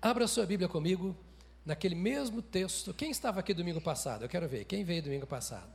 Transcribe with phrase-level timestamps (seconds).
[0.00, 1.16] Abra sua Bíblia comigo
[1.66, 2.94] naquele mesmo texto.
[2.94, 4.24] Quem estava aqui domingo passado?
[4.24, 4.64] Eu quero ver.
[4.64, 5.68] Quem veio domingo passado?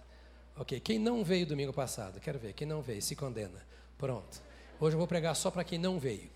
[0.57, 0.79] Ok.
[0.79, 2.21] Quem não veio domingo passado?
[2.21, 2.53] Quero ver.
[2.53, 3.01] Quem não veio?
[3.01, 3.59] Se condena.
[3.97, 4.41] Pronto.
[4.79, 6.29] Hoje eu vou pregar só para quem não veio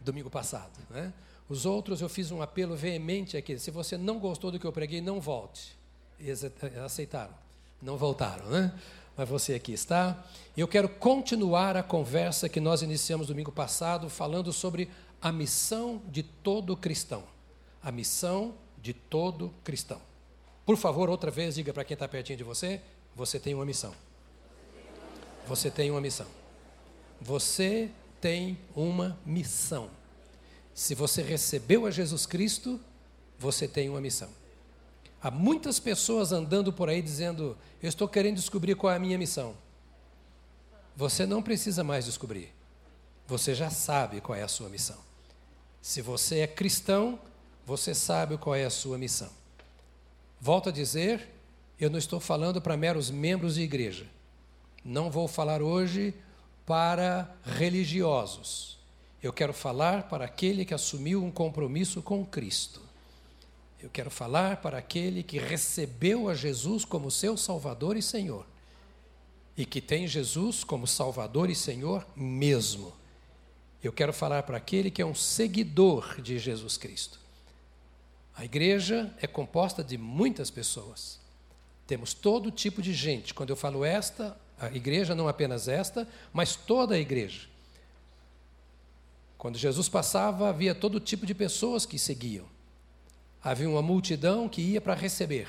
[0.00, 0.78] domingo passado.
[0.90, 1.10] Né?
[1.48, 3.58] Os outros eu fiz um apelo veemente aqui.
[3.58, 5.74] Se você não gostou do que eu preguei, não volte.
[6.18, 6.44] Eles
[6.84, 7.34] aceitaram.
[7.80, 8.78] Não voltaram, né?
[9.16, 10.22] Mas você aqui está.
[10.54, 14.90] Eu quero continuar a conversa que nós iniciamos domingo passado, falando sobre
[15.20, 17.24] a missão de todo cristão.
[17.82, 20.00] A missão de todo cristão.
[20.64, 22.80] Por favor, outra vez, diga para quem está pertinho de você:
[23.14, 23.94] você tem uma missão.
[25.46, 26.26] Você tem uma missão.
[27.20, 29.90] Você tem uma missão.
[30.74, 32.80] Se você recebeu a Jesus Cristo,
[33.38, 34.28] você tem uma missão.
[35.22, 39.18] Há muitas pessoas andando por aí dizendo: Eu estou querendo descobrir qual é a minha
[39.18, 39.54] missão.
[40.96, 42.54] Você não precisa mais descobrir.
[43.26, 45.09] Você já sabe qual é a sua missão.
[45.80, 47.18] Se você é cristão,
[47.66, 49.30] você sabe qual é a sua missão.
[50.40, 51.28] Volto a dizer,
[51.78, 54.06] eu não estou falando para meros membros de igreja.
[54.84, 56.14] Não vou falar hoje
[56.66, 58.78] para religiosos.
[59.22, 62.80] Eu quero falar para aquele que assumiu um compromisso com Cristo.
[63.82, 68.46] Eu quero falar para aquele que recebeu a Jesus como seu Salvador e Senhor.
[69.56, 72.92] E que tem Jesus como Salvador e Senhor mesmo.
[73.82, 77.18] Eu quero falar para aquele que é um seguidor de Jesus Cristo.
[78.36, 81.18] A igreja é composta de muitas pessoas.
[81.86, 83.34] Temos todo tipo de gente.
[83.34, 87.48] Quando eu falo esta, a igreja não apenas esta, mas toda a igreja.
[89.38, 92.46] Quando Jesus passava, havia todo tipo de pessoas que seguiam.
[93.42, 95.48] Havia uma multidão que ia para receber.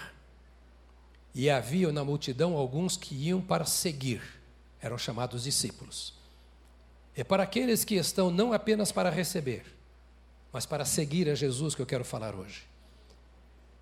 [1.36, 4.22] E havia na multidão alguns que iam para seguir.
[4.82, 6.21] Eram chamados discípulos.
[7.16, 9.66] É para aqueles que estão não apenas para receber,
[10.52, 12.64] mas para seguir a Jesus que eu quero falar hoje.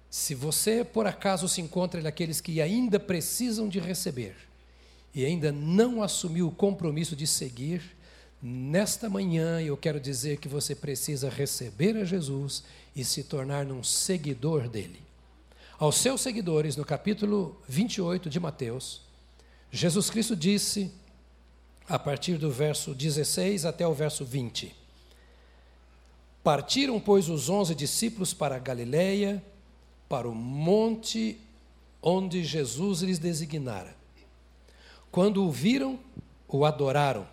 [0.09, 4.35] Se você, por acaso, se encontra naqueles que ainda precisam de receber
[5.13, 7.81] e ainda não assumiu o compromisso de seguir,
[8.41, 12.63] nesta manhã eu quero dizer que você precisa receber a Jesus
[12.95, 15.01] e se tornar um seguidor dele.
[15.77, 19.01] Aos seus seguidores, no capítulo 28 de Mateus,
[19.71, 20.91] Jesus Cristo disse
[21.89, 24.75] a partir do verso 16 até o verso 20.
[26.43, 29.43] Partiram, pois, os onze discípulos para a Galiléia,
[30.07, 31.39] para o monte
[32.01, 33.95] onde Jesus lhes designara.
[35.11, 35.99] Quando o viram,
[36.47, 37.27] o adoraram,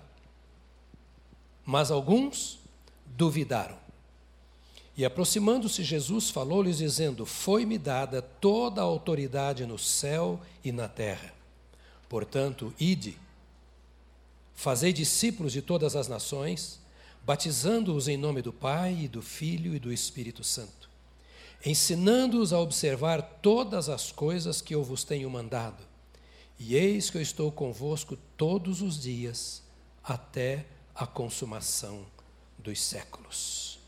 [1.65, 2.59] mas alguns
[3.05, 3.77] duvidaram.
[4.97, 11.35] E aproximando-se Jesus, falou-lhes, dizendo: Foi-me dada toda a autoridade no céu e na terra.
[12.09, 13.19] Portanto, ide
[14.57, 16.81] Fazei discípulos de todas as nações,
[17.23, 20.89] batizando-os em nome do Pai, e do Filho e do Espírito Santo,
[21.65, 25.85] ensinando-os a observar todas as coisas que eu vos tenho mandado.
[26.59, 29.63] E eis que eu estou convosco todos os dias,
[30.03, 30.65] até
[30.95, 32.07] a consumação
[32.59, 33.79] dos séculos.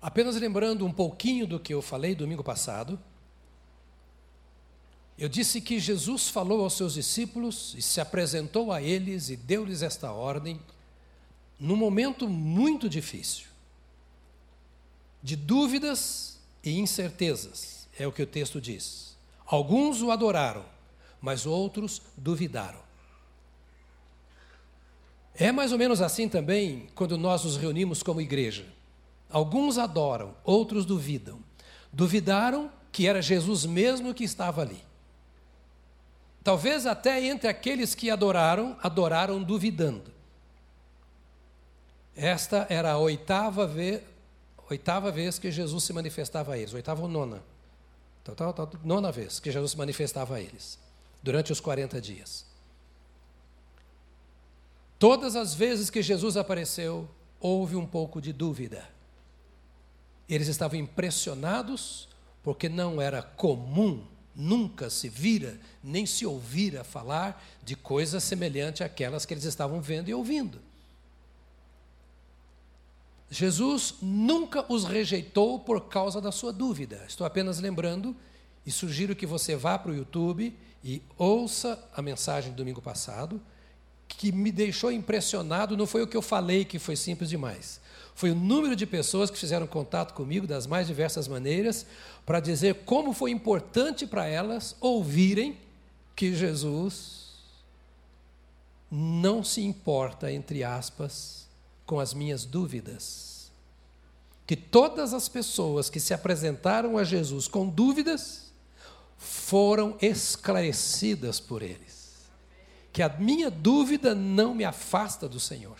[0.00, 2.98] Apenas lembrando um pouquinho do que eu falei domingo passado,
[5.18, 9.82] eu disse que Jesus falou aos seus discípulos e se apresentou a eles e deu-lhes
[9.82, 10.60] esta ordem
[11.60, 13.46] num momento muito difícil,
[15.22, 19.16] de dúvidas e incertezas, é o que o texto diz.
[19.46, 20.64] Alguns o adoraram,
[21.20, 22.80] mas outros duvidaram.
[25.34, 28.66] É mais ou menos assim também quando nós nos reunimos como igreja.
[29.30, 31.38] Alguns adoram, outros duvidam.
[31.92, 34.82] Duvidaram que era Jesus mesmo que estava ali.
[36.42, 40.10] Talvez até entre aqueles que adoraram, adoraram duvidando.
[42.16, 44.02] Esta era a oitava vez,
[44.68, 47.42] oitava vez que Jesus se manifestava a eles, oitava ou nona.
[48.22, 50.78] Então, tá, nona vez que Jesus se manifestava a eles,
[51.22, 52.44] durante os 40 dias.
[54.98, 57.08] Todas as vezes que Jesus apareceu,
[57.40, 58.88] houve um pouco de dúvida.
[60.28, 62.08] Eles estavam impressionados,
[62.42, 69.26] porque não era comum Nunca se vira, nem se ouvira falar de coisas semelhantes àquelas
[69.26, 70.58] que eles estavam vendo e ouvindo.
[73.30, 77.04] Jesus nunca os rejeitou por causa da sua dúvida.
[77.08, 78.14] Estou apenas lembrando
[78.66, 83.40] e sugiro que você vá para o YouTube e ouça a mensagem do domingo passado,
[84.18, 85.76] que me deixou impressionado.
[85.76, 87.80] Não foi o que eu falei que foi simples demais.
[88.14, 91.86] Foi o número de pessoas que fizeram contato comigo das mais diversas maneiras
[92.26, 95.56] para dizer como foi importante para elas ouvirem
[96.14, 97.22] que Jesus
[98.90, 101.48] não se importa, entre aspas,
[101.86, 103.50] com as minhas dúvidas.
[104.46, 108.52] que todas as pessoas que se apresentaram a Jesus com dúvidas
[109.16, 112.01] foram esclarecidas por eles.
[112.92, 115.78] Que a minha dúvida não me afasta do Senhor.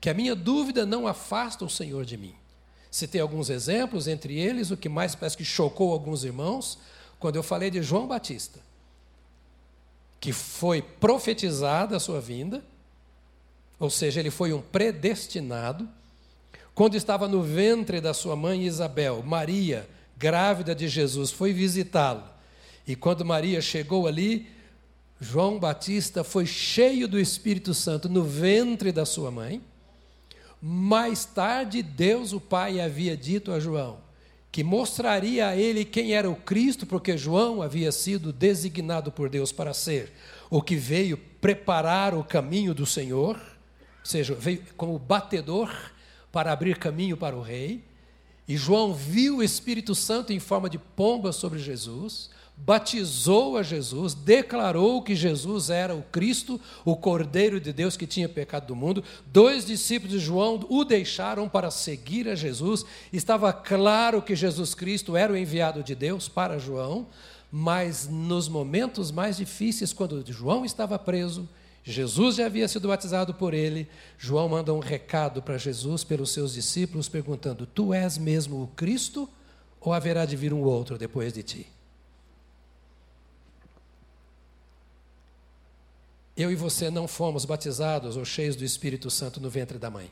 [0.00, 2.34] Que a minha dúvida não afasta o Senhor de mim.
[2.90, 6.78] Citei alguns exemplos, entre eles o que mais parece que chocou alguns irmãos,
[7.18, 8.60] quando eu falei de João Batista,
[10.20, 12.64] que foi profetizada a sua vinda,
[13.78, 15.88] ou seja, ele foi um predestinado.
[16.74, 22.24] Quando estava no ventre da sua mãe Isabel, Maria, grávida de Jesus, foi visitá-lo.
[22.86, 24.48] E quando Maria chegou ali,
[25.20, 29.60] João Batista foi cheio do Espírito Santo no ventre da sua mãe.
[30.60, 34.08] Mais tarde, Deus, o Pai, havia dito a João
[34.50, 39.52] que mostraria a ele quem era o Cristo, porque João havia sido designado por Deus
[39.52, 40.12] para ser
[40.50, 45.70] o que veio preparar o caminho do Senhor, ou seja, veio como batedor
[46.32, 47.84] para abrir caminho para o rei.
[48.46, 52.30] E João viu o Espírito Santo em forma de pomba sobre Jesus
[52.64, 58.28] batizou a Jesus, declarou que Jesus era o Cristo, o Cordeiro de Deus que tinha
[58.28, 59.02] pecado do mundo.
[59.26, 62.84] Dois discípulos de João o deixaram para seguir a Jesus.
[63.12, 67.06] Estava claro que Jesus Cristo era o enviado de Deus para João,
[67.50, 71.48] mas nos momentos mais difíceis, quando João estava preso,
[71.82, 73.88] Jesus já havia sido batizado por ele.
[74.18, 79.26] João manda um recado para Jesus pelos seus discípulos, perguntando: Tu és mesmo o Cristo
[79.80, 81.77] ou haverá de vir um outro depois de ti?
[86.38, 90.08] Eu e você não fomos batizados ou cheios do Espírito Santo no ventre da mãe.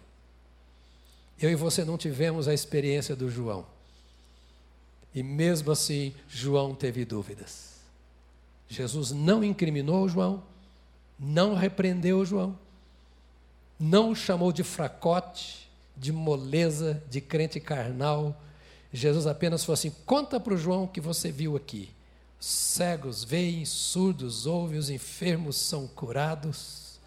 [1.40, 3.64] Eu e você não tivemos a experiência do João.
[5.14, 7.76] E mesmo assim, João teve dúvidas.
[8.68, 10.42] Jesus não incriminou João,
[11.16, 12.58] não repreendeu João,
[13.78, 18.42] não o chamou de fracote, de moleza, de crente carnal.
[18.92, 21.95] Jesus apenas falou assim: conta para o João o que você viu aqui.
[22.46, 27.00] Cegos veem, surdos ouvem, os enfermos são curados.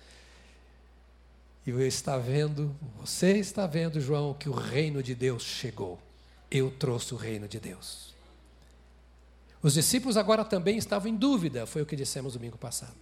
[1.65, 5.97] E eu está vendo, você está vendo, João, que o reino de Deus chegou.
[6.51, 8.13] Eu trouxe o reino de Deus.
[9.61, 12.97] Os discípulos agora também estavam em dúvida, foi o que dissemos domingo passado.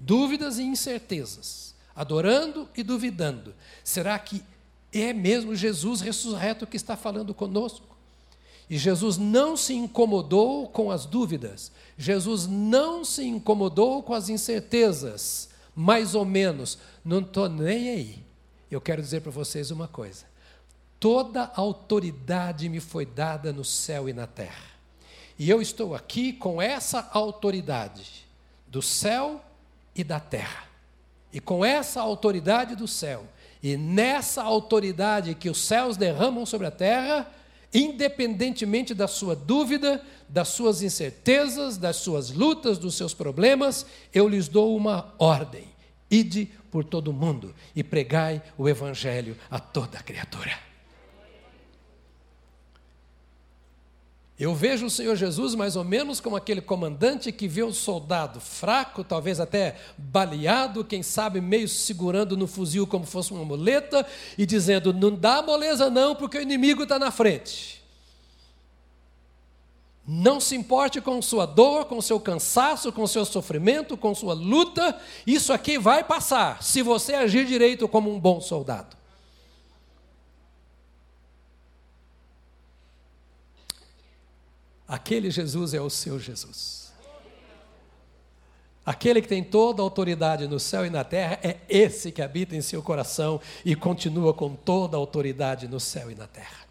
[0.00, 3.54] Dúvidas e incertezas, adorando e duvidando.
[3.84, 4.42] Será que
[4.90, 7.91] é mesmo Jesus ressurreto que está falando conosco?
[8.72, 15.50] E Jesus não se incomodou com as dúvidas, Jesus não se incomodou com as incertezas,
[15.76, 18.24] mais ou menos, não estou nem aí.
[18.70, 20.24] Eu quero dizer para vocês uma coisa:
[20.98, 24.70] toda autoridade me foi dada no céu e na terra.
[25.38, 28.26] E eu estou aqui com essa autoridade
[28.66, 29.44] do céu
[29.94, 30.64] e da terra.
[31.30, 33.26] E com essa autoridade do céu,
[33.62, 37.30] e nessa autoridade que os céus derramam sobre a terra,
[37.72, 44.48] independentemente da sua dúvida, das suas incertezas, das suas lutas, dos seus problemas, eu lhes
[44.48, 45.64] dou uma ordem:
[46.10, 50.71] ide por todo o mundo e pregai o evangelho a toda criatura.
[54.42, 58.40] Eu vejo o Senhor Jesus mais ou menos como aquele comandante que vê um soldado
[58.40, 64.04] fraco, talvez até baleado, quem sabe meio segurando no fuzil como fosse uma muleta,
[64.36, 67.80] e dizendo: Não dá moleza, não, porque o inimigo está na frente.
[70.04, 75.00] Não se importe com sua dor, com seu cansaço, com seu sofrimento, com sua luta,
[75.24, 79.01] isso aqui vai passar, se você agir direito como um bom soldado.
[84.92, 86.92] Aquele Jesus é o seu Jesus.
[88.84, 92.54] Aquele que tem toda a autoridade no céu e na terra é esse que habita
[92.54, 96.66] em seu coração e continua com toda a autoridade no céu e na terra.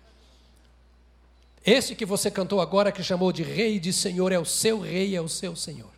[1.65, 4.79] Esse que você cantou agora, que chamou de Rei e de Senhor, é o seu
[4.79, 5.89] Rei, é o seu Senhor.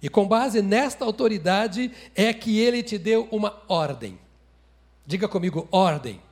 [0.00, 4.18] E com base nesta autoridade é que ele te deu uma ordem.
[5.04, 6.22] Diga comigo, ordem.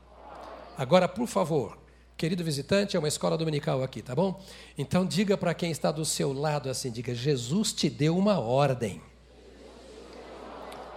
[0.75, 1.77] Agora, por favor,
[2.17, 4.43] Querido visitante, é uma escola dominical aqui, tá bom?
[4.79, 9.03] Então diga para quem está do seu lado assim, diga: Jesus te deu uma ordem.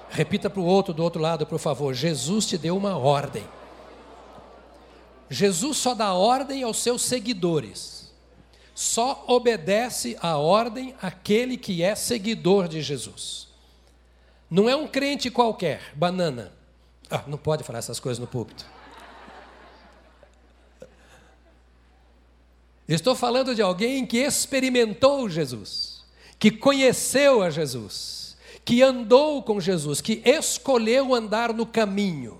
[0.10, 1.94] Repita para o outro do outro lado, por favor.
[1.94, 3.46] Jesus te deu uma ordem.
[5.30, 8.12] Jesus só dá ordem aos seus seguidores.
[8.74, 13.50] Só obedece a ordem aquele que é seguidor de Jesus.
[14.50, 16.54] Não é um crente qualquer, banana.
[17.12, 18.66] Ah, não pode falar essas coisas no púlpito.
[22.90, 26.04] Estou falando de alguém que experimentou Jesus,
[26.40, 32.40] que conheceu a Jesus, que andou com Jesus, que escolheu andar no caminho.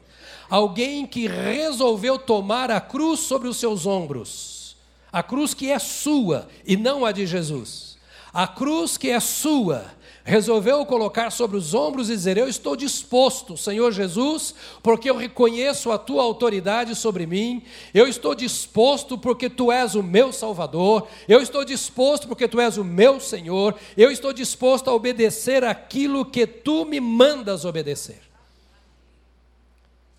[0.50, 4.76] Alguém que resolveu tomar a cruz sobre os seus ombros.
[5.12, 7.96] A cruz que é sua e não a de Jesus.
[8.34, 9.86] A cruz que é sua
[10.30, 15.92] resolveu colocar sobre os ombros e dizer: Eu estou disposto, Senhor Jesus, porque eu reconheço
[15.92, 21.42] a tua autoridade sobre mim, eu estou disposto porque tu és o meu Salvador, eu
[21.42, 26.46] estou disposto porque tu és o meu Senhor, eu estou disposto a obedecer aquilo que
[26.46, 28.22] tu me mandas obedecer.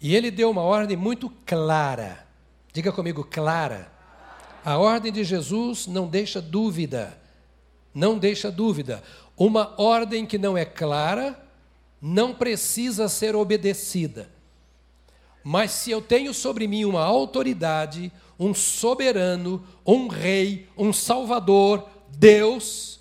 [0.01, 2.27] E ele deu uma ordem muito clara,
[2.73, 3.93] diga comigo, clara.
[4.65, 7.17] A ordem de Jesus não deixa dúvida,
[7.95, 9.03] não deixa dúvida.
[9.41, 11.35] Uma ordem que não é clara
[11.99, 14.31] não precisa ser obedecida.
[15.43, 23.01] Mas se eu tenho sobre mim uma autoridade, um soberano, um rei, um salvador, Deus,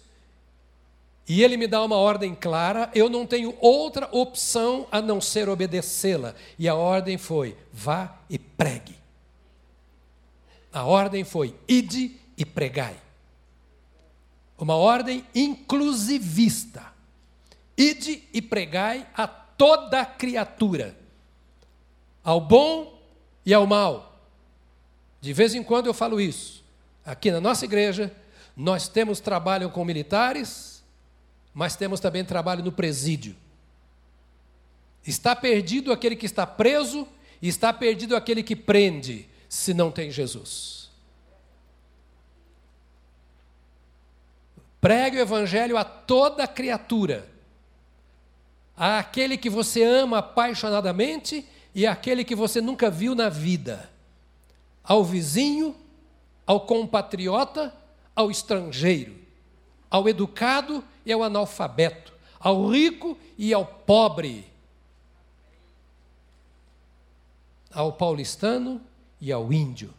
[1.28, 5.50] e ele me dá uma ordem clara, eu não tenho outra opção a não ser
[5.50, 6.34] obedecê-la.
[6.58, 8.96] E a ordem foi: vá e pregue.
[10.72, 12.96] A ordem foi: ide e pregai
[14.60, 16.86] uma ordem inclusivista.
[17.78, 20.98] Ide e pregai a toda criatura,
[22.24, 23.02] ao bom
[23.46, 24.22] e ao mal.
[25.22, 26.64] De vez em quando eu falo isso.
[27.06, 28.16] Aqui na nossa igreja,
[28.56, 30.84] nós temos trabalho com militares,
[31.54, 33.36] mas temos também trabalho no presídio.
[35.08, 37.08] Está perdido aquele que está preso,
[37.42, 40.79] e está perdido aquele que prende, se não tem Jesus.
[44.82, 47.28] Pregue o Evangelho a toda criatura,
[48.76, 51.46] àquele que você ama apaixonadamente
[51.76, 53.90] e àquele que você nunca viu na vida,
[54.84, 55.76] ao vizinho,
[56.46, 57.76] ao compatriota,
[58.16, 59.16] ao estrangeiro,
[59.90, 64.48] ao educado e ao analfabeto, ao rico e ao pobre,
[67.74, 68.82] ao paulistano
[69.20, 69.94] e ao índio.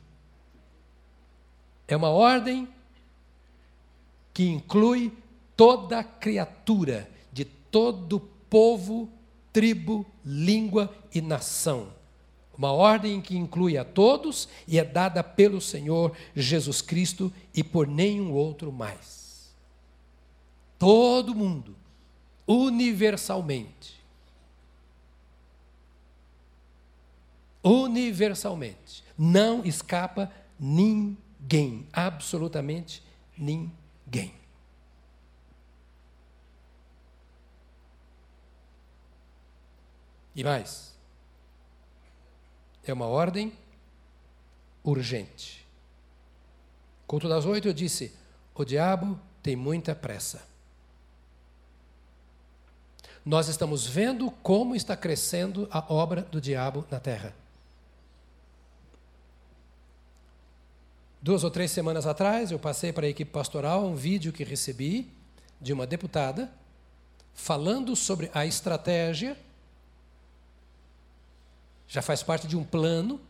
[1.87, 2.67] É uma ordem
[4.33, 5.13] que inclui
[5.57, 9.09] toda criatura de todo povo,
[9.53, 11.93] tribo, língua e nação.
[12.57, 17.87] Uma ordem que inclui a todos e é dada pelo Senhor Jesus Cristo e por
[17.87, 19.55] nenhum outro mais.
[20.79, 21.77] Todo mundo,
[22.47, 24.01] universalmente.
[27.63, 29.05] Universalmente.
[29.17, 33.03] Não escapa ninguém, absolutamente
[33.37, 33.80] ninguém
[34.11, 34.35] ninguém.
[40.35, 40.95] E mais,
[42.85, 43.53] é uma ordem
[44.83, 45.67] urgente.
[47.07, 48.15] Culto das oito eu disse:
[48.55, 50.49] o diabo tem muita pressa.
[53.25, 57.35] Nós estamos vendo como está crescendo a obra do diabo na terra.
[61.23, 65.13] Duas ou três semanas atrás, eu passei para a equipe pastoral um vídeo que recebi
[65.61, 66.51] de uma deputada
[67.35, 69.37] falando sobre a estratégia,
[71.87, 73.21] já faz parte de um plano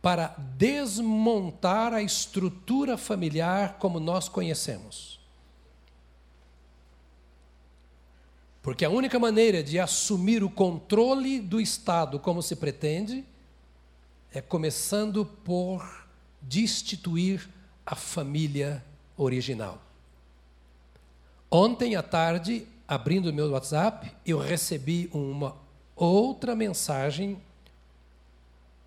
[0.00, 5.20] para desmontar a estrutura familiar como nós conhecemos.
[8.62, 13.24] Porque a única maneira de assumir o controle do Estado como se pretende
[14.32, 16.01] é começando por
[16.42, 17.48] destituir
[17.84, 18.84] a família
[19.16, 19.80] original.
[21.50, 25.56] Ontem à tarde, abrindo o meu WhatsApp, eu recebi uma
[25.94, 27.40] outra mensagem,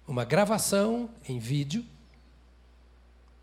[0.07, 1.85] uma gravação em vídeo,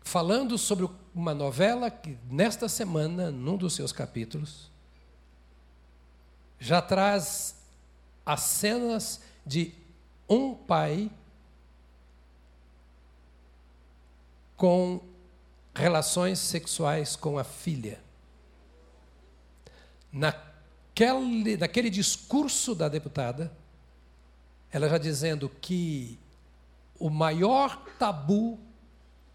[0.01, 4.69] falando sobre uma novela que, nesta semana, num dos seus capítulos,
[6.59, 7.55] já traz
[8.25, 9.73] as cenas de
[10.29, 11.09] um pai
[14.55, 15.01] com
[15.75, 17.99] relações sexuais com a filha.
[20.11, 23.51] Naquele, naquele discurso da deputada,
[24.71, 26.19] ela já dizendo que
[26.99, 28.59] o maior tabu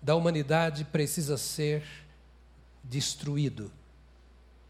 [0.00, 1.84] da humanidade precisa ser
[2.82, 3.70] destruído,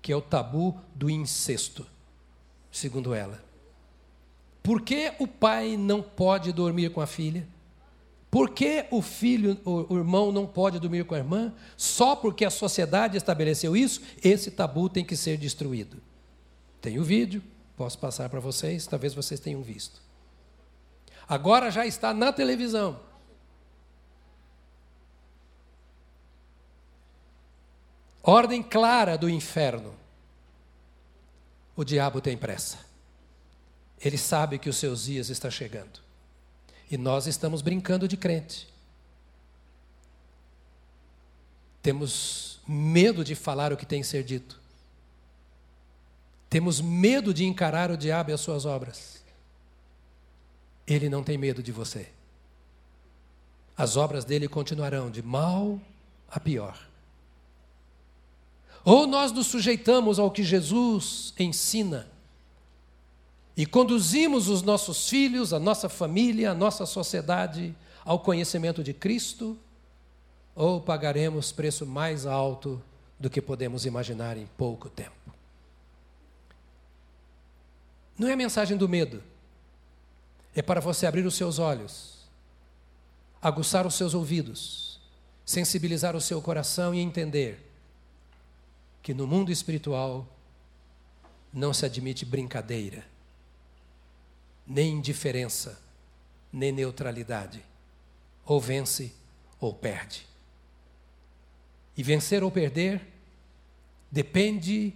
[0.00, 1.87] que é o tabu do incesto,
[2.73, 3.43] segundo ela.
[4.62, 7.47] Por que o pai não pode dormir com a filha?
[8.30, 11.54] Por que o filho, o irmão não pode dormir com a irmã?
[11.76, 14.02] Só porque a sociedade estabeleceu isso?
[14.23, 16.02] Esse tabu tem que ser destruído.
[16.80, 17.42] Tem o vídeo,
[17.76, 20.02] posso passar para vocês, talvez vocês tenham visto.
[21.26, 23.00] Agora já está na televisão.
[28.23, 29.94] Ordem clara do inferno.
[31.75, 32.78] O diabo tem pressa.
[33.99, 36.08] Ele sabe que os seus dias estão chegando.
[36.90, 38.68] E nós estamos brincando de crente.
[41.83, 44.61] Temos medo de falar o que tem que ser dito.
[46.50, 49.23] Temos medo de encarar o diabo e as suas obras.
[50.87, 52.09] Ele não tem medo de você.
[53.76, 55.78] As obras dele continuarão de mal
[56.30, 56.88] a pior.
[58.85, 62.09] Ou nós nos sujeitamos ao que Jesus ensina
[63.59, 67.75] e conduzimos os nossos filhos, a nossa família, a nossa sociedade
[68.05, 69.59] ao conhecimento de Cristo,
[70.55, 72.81] ou pagaremos preço mais alto
[73.19, 75.11] do que podemos imaginar em pouco tempo.
[78.17, 79.25] Não é a mensagem do medo,
[80.55, 82.29] é para você abrir os seus olhos,
[83.43, 85.00] aguçar os seus ouvidos,
[85.45, 87.73] sensibilizar o seu coração e entender
[89.03, 90.25] que no mundo espiritual
[91.53, 93.18] não se admite brincadeira
[94.69, 95.81] nem indiferença,
[96.53, 97.65] nem neutralidade.
[98.45, 99.15] Ou vence
[99.59, 100.27] ou perde.
[101.97, 103.01] E vencer ou perder
[104.11, 104.95] depende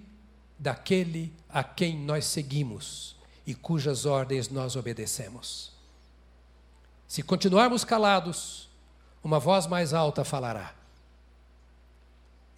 [0.58, 5.72] daquele a quem nós seguimos e cujas ordens nós obedecemos.
[7.08, 8.68] Se continuarmos calados,
[9.24, 10.74] uma voz mais alta falará.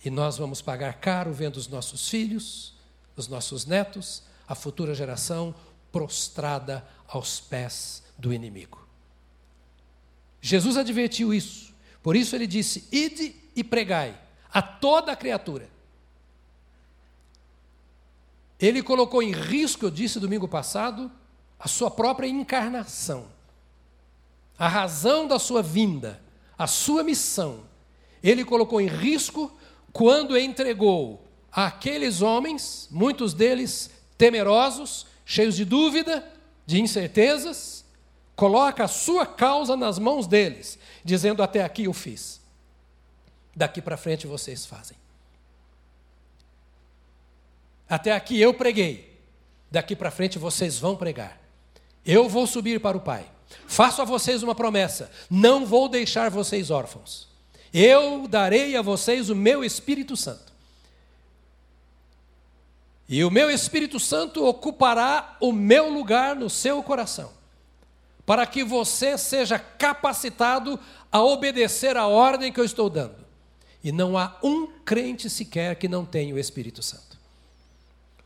[0.04, 2.74] E nós vamos pagar caro vendo os nossos filhos,
[3.16, 5.54] os nossos netos, a futura geração
[5.94, 8.84] prostrada aos pés do inimigo.
[10.40, 11.72] Jesus advertiu isso,
[12.02, 14.20] por isso ele disse: Ide e pregai
[14.52, 15.70] a toda a criatura.
[18.58, 21.12] Ele colocou em risco, eu disse domingo passado,
[21.60, 23.28] a sua própria encarnação,
[24.58, 26.20] a razão da sua vinda,
[26.58, 27.60] a sua missão.
[28.20, 29.56] Ele colocou em risco
[29.92, 36.24] quando entregou àqueles homens, muitos deles temerosos, cheios de dúvida,
[36.66, 37.84] de incertezas,
[38.36, 42.40] coloca a sua causa nas mãos deles, dizendo: Até aqui eu fiz,
[43.54, 44.96] daqui para frente vocês fazem.
[47.88, 49.20] Até aqui eu preguei,
[49.70, 51.40] daqui para frente vocês vão pregar.
[52.04, 53.26] Eu vou subir para o Pai.
[53.66, 57.28] Faço a vocês uma promessa: não vou deixar vocês órfãos.
[57.72, 60.53] Eu darei a vocês o meu Espírito Santo.
[63.08, 67.30] E o meu Espírito Santo ocupará o meu lugar no seu coração,
[68.24, 70.80] para que você seja capacitado
[71.12, 73.16] a obedecer a ordem que eu estou dando.
[73.82, 77.18] E não há um crente sequer que não tenha o Espírito Santo.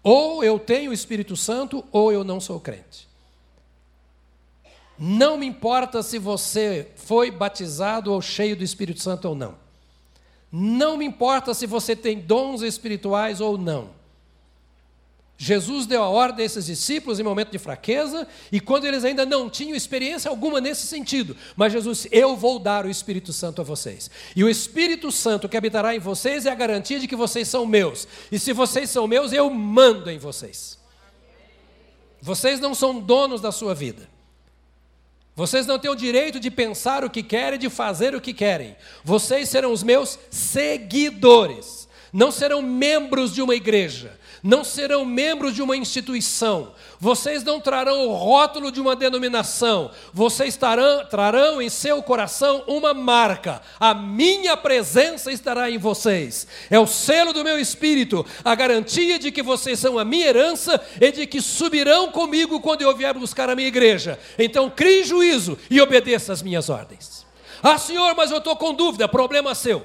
[0.03, 3.09] Ou eu tenho o Espírito Santo, ou eu não sou crente.
[4.97, 9.57] Não me importa se você foi batizado ou cheio do Espírito Santo ou não.
[10.51, 13.98] Não me importa se você tem dons espirituais ou não.
[15.41, 19.25] Jesus deu a ordem a esses discípulos em momento de fraqueza e quando eles ainda
[19.25, 21.37] não tinham experiência alguma nesse sentido.
[21.55, 24.11] Mas Jesus disse: Eu vou dar o Espírito Santo a vocês.
[24.35, 27.65] E o Espírito Santo que habitará em vocês é a garantia de que vocês são
[27.65, 28.09] meus.
[28.33, 30.77] E se vocês são meus, eu mando em vocês.
[32.21, 34.09] Vocês não são donos da sua vida.
[35.37, 38.77] Vocês não têm o direito de pensar o que querem, de fazer o que querem.
[39.05, 41.89] Vocês serão os meus seguidores.
[42.13, 48.07] Não serão membros de uma igreja não serão membros de uma instituição, vocês não trarão
[48.07, 54.57] o rótulo de uma denominação, vocês tarão, trarão em seu coração uma marca, a minha
[54.57, 59.79] presença estará em vocês, é o selo do meu espírito, a garantia de que vocês
[59.79, 63.69] são a minha herança e de que subirão comigo quando eu vier buscar a minha
[63.69, 64.19] igreja.
[64.39, 67.27] Então crie juízo e obedeça às minhas ordens.
[67.63, 69.85] Ah, senhor, mas eu estou com dúvida, problema seu.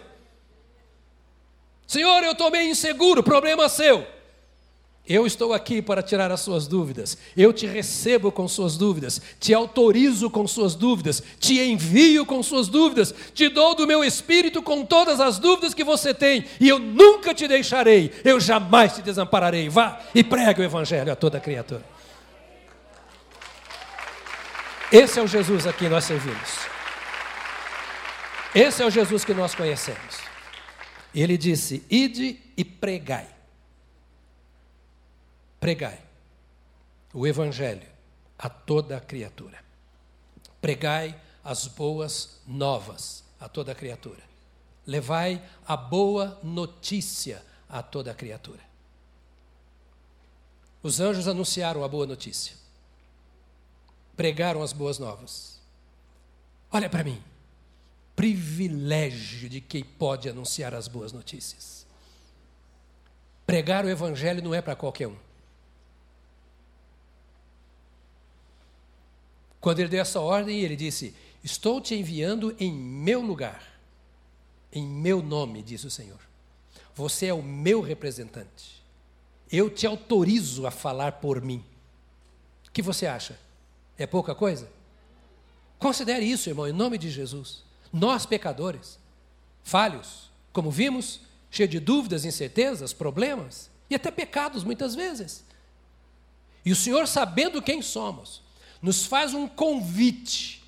[1.88, 4.08] Senhor, eu estou meio inseguro, problema seu.
[5.06, 7.18] Eu estou aqui para tirar as suas dúvidas.
[7.36, 12.70] Eu te recebo com suas dúvidas, te autorizo com suas dúvidas, te envio com suas
[12.70, 16.80] dúvidas, te dou do meu espírito com todas as dúvidas que você tem, e eu
[16.80, 19.68] nunca te deixarei, eu jamais te desampararei.
[19.68, 21.84] Vá e pregue o evangelho a toda criatura.
[24.90, 26.60] Esse é o Jesus a quem nós servimos.
[28.56, 30.16] Esse é o Jesus que nós conhecemos.
[31.14, 33.33] Ele disse: Ide e pregai
[35.64, 35.98] pregai
[37.14, 37.88] o Evangelho
[38.38, 39.64] a toda criatura.
[40.60, 44.22] Pregai as boas novas a toda criatura.
[44.86, 48.60] Levai a boa notícia a toda criatura.
[50.82, 52.58] Os anjos anunciaram a boa notícia.
[54.18, 55.62] Pregaram as boas novas.
[56.74, 57.24] Olha para mim.
[58.18, 61.88] Privilégio de quem pode anunciar as boas notícias.
[63.46, 65.16] Pregar o evangelho não é para qualquer um.
[69.64, 73.64] Quando ele deu essa ordem, ele disse: Estou te enviando em meu lugar,
[74.70, 76.20] em meu nome, diz o Senhor.
[76.94, 78.84] Você é o meu representante.
[79.50, 81.64] Eu te autorizo a falar por mim.
[82.68, 83.40] O que você acha?
[83.98, 84.70] É pouca coisa?
[85.80, 87.64] Considere isso, irmão, em nome de Jesus.
[87.92, 89.00] Nós, pecadores,
[89.64, 95.42] falhos, como vimos, cheios de dúvidas, incertezas, problemas e até pecados muitas vezes.
[96.66, 98.44] E o Senhor, sabendo quem somos,
[98.84, 100.62] nos faz um convite,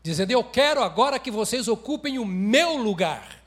[0.00, 3.42] dizendo: Eu quero agora que vocês ocupem o meu lugar,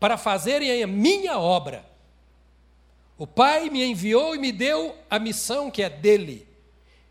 [0.00, 1.84] para fazerem a minha obra.
[3.18, 6.48] O Pai me enviou e me deu a missão que é dele.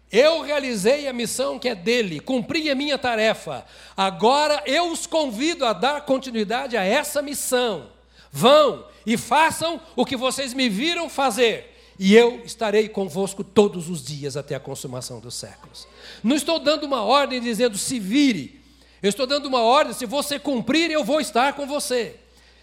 [0.09, 3.65] Eu realizei a missão que é dele, cumpri a minha tarefa.
[3.95, 7.91] Agora eu os convido a dar continuidade a essa missão.
[8.31, 14.03] Vão e façam o que vocês me viram fazer e eu estarei convosco todos os
[14.03, 15.87] dias até a consumação dos séculos.
[16.23, 18.61] Não estou dando uma ordem dizendo se vire,
[19.01, 22.15] eu estou dando uma ordem, se você cumprir, eu vou estar com você.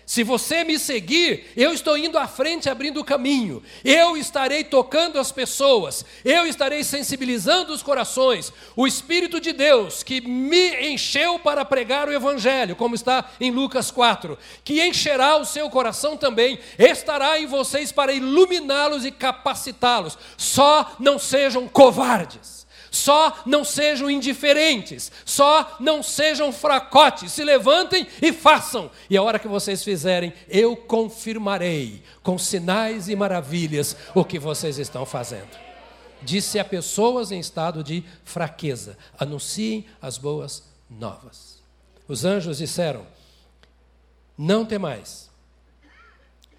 [0.07, 5.19] Se você me seguir, eu estou indo à frente abrindo o caminho, eu estarei tocando
[5.19, 8.53] as pessoas, eu estarei sensibilizando os corações.
[8.77, 13.91] O Espírito de Deus que me encheu para pregar o Evangelho, como está em Lucas
[13.91, 20.19] 4, que encherá o seu coração também, estará em vocês para iluminá-los e capacitá-los.
[20.37, 22.64] Só não sejam covardes.
[22.95, 28.89] Só não sejam indiferentes, só não sejam fracotes, se levantem e façam.
[29.11, 34.79] E a hora que vocês fizerem, eu confirmarei com sinais e maravilhas o que vocês
[34.79, 35.59] estão fazendo.
[36.23, 41.61] Disse a pessoas em estado de fraqueza: anunciem as boas novas.
[42.07, 43.05] Os anjos disseram:
[44.39, 45.29] Não temais,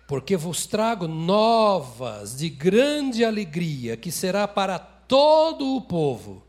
[0.06, 6.44] porque vos trago novas de grande alegria, que será para todo o povo,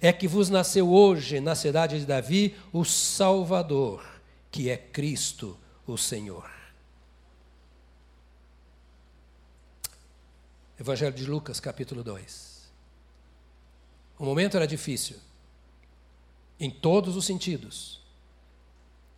[0.00, 4.04] é que vos nasceu hoje na cidade de Davi o Salvador,
[4.50, 6.50] que é Cristo o Senhor.
[10.78, 12.70] Evangelho de Lucas, capítulo 2.
[14.18, 15.16] O momento era difícil,
[16.58, 18.00] em todos os sentidos,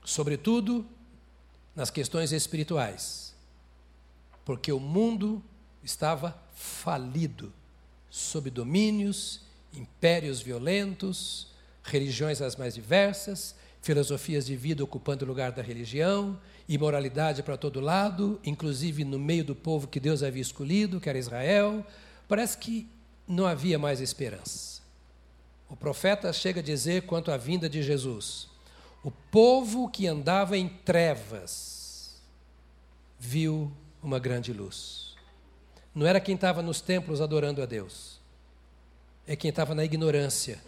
[0.05, 0.87] sobretudo
[1.75, 3.35] nas questões espirituais,
[4.45, 5.43] porque o mundo
[5.83, 7.53] estava falido
[8.17, 9.43] sob domínios,
[9.75, 11.49] impérios violentos,
[11.85, 17.79] religiões as mais diversas, filosofias de vida ocupando o lugar da religião, imoralidade para todo
[17.79, 21.87] lado, inclusive no meio do povo que Deus havia escolhido, que era Israel.
[22.27, 22.89] Parece que
[23.29, 24.81] não havia mais esperança.
[25.69, 28.49] O profeta chega a dizer quanto à vinda de Jesus:
[29.05, 32.19] o povo que andava em trevas
[33.21, 33.71] viu
[34.03, 35.06] uma grande luz
[35.97, 38.21] não era quem estava nos templos adorando a Deus,
[39.27, 40.59] é quem estava na ignorância.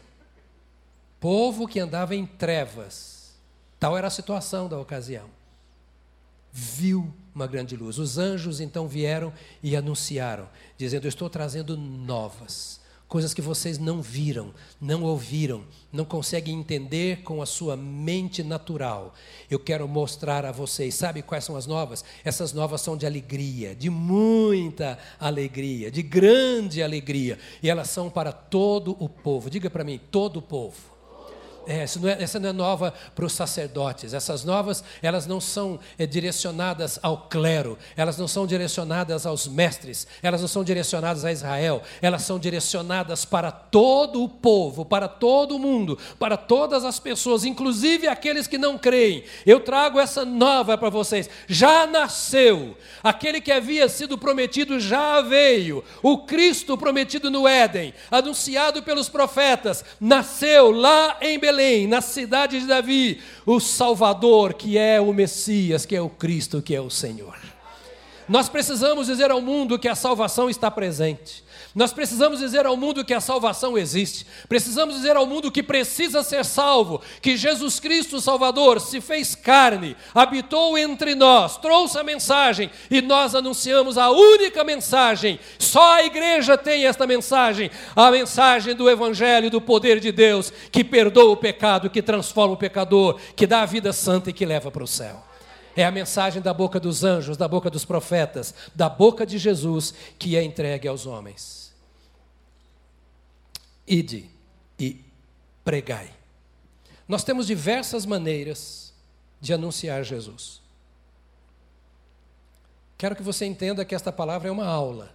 [1.21, 3.35] Povo que andava em trevas,
[3.79, 5.29] tal era a situação da ocasião.
[6.51, 7.99] Viu uma grande luz.
[7.99, 9.31] Os anjos então vieram
[9.63, 16.55] e anunciaram, dizendo: estou trazendo novas coisas que vocês não viram, não ouviram, não conseguem
[16.55, 19.15] entender com a sua mente natural.
[19.51, 22.05] Eu quero mostrar a vocês, sabe quais são as novas?
[22.23, 28.31] Essas novas são de alegria, de muita alegria, de grande alegria, e elas são para
[28.31, 29.49] todo o povo.
[29.49, 30.98] Diga para mim, todo o povo.
[31.69, 34.15] É, essa, não é, essa não é nova para os sacerdotes.
[34.15, 40.07] Essas novas, elas não são é, direcionadas ao clero, elas não são direcionadas aos mestres,
[40.23, 45.57] elas não são direcionadas a Israel, elas são direcionadas para todo o povo, para todo
[45.57, 49.25] o mundo, para todas as pessoas, inclusive aqueles que não creem.
[49.45, 51.29] Eu trago essa nova para vocês.
[51.47, 58.83] Já nasceu, aquele que havia sido prometido já veio, o Cristo prometido no Éden, anunciado
[58.83, 65.01] pelos profetas, nasceu lá em Belém Belém, na cidade de Davi, o Salvador, que é
[65.01, 67.37] o Messias, que é o Cristo, que é o Senhor.
[68.29, 71.43] Nós precisamos dizer ao mundo que a salvação está presente.
[71.79, 74.27] Nós precisamos dizer ao mundo que a salvação existe.
[74.49, 79.97] Precisamos dizer ao mundo que precisa ser salvo, que Jesus Cristo, Salvador, se fez carne,
[80.13, 85.39] habitou entre nós, trouxe a mensagem e nós anunciamos a única mensagem.
[85.57, 90.83] Só a igreja tem esta mensagem, a mensagem do evangelho do poder de Deus, que
[90.83, 94.69] perdoa o pecado, que transforma o pecador, que dá a vida santa e que leva
[94.69, 95.23] para o céu.
[95.77, 99.95] É a mensagem da boca dos anjos, da boca dos profetas, da boca de Jesus
[100.19, 101.58] que é entregue aos homens.
[103.89, 104.29] Ide
[104.79, 105.03] e
[105.65, 106.13] pregai.
[107.07, 108.93] Nós temos diversas maneiras
[109.41, 110.61] de anunciar Jesus.
[112.99, 115.15] Quero que você entenda que esta palavra é uma aula,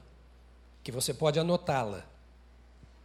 [0.82, 2.06] que você pode anotá-la.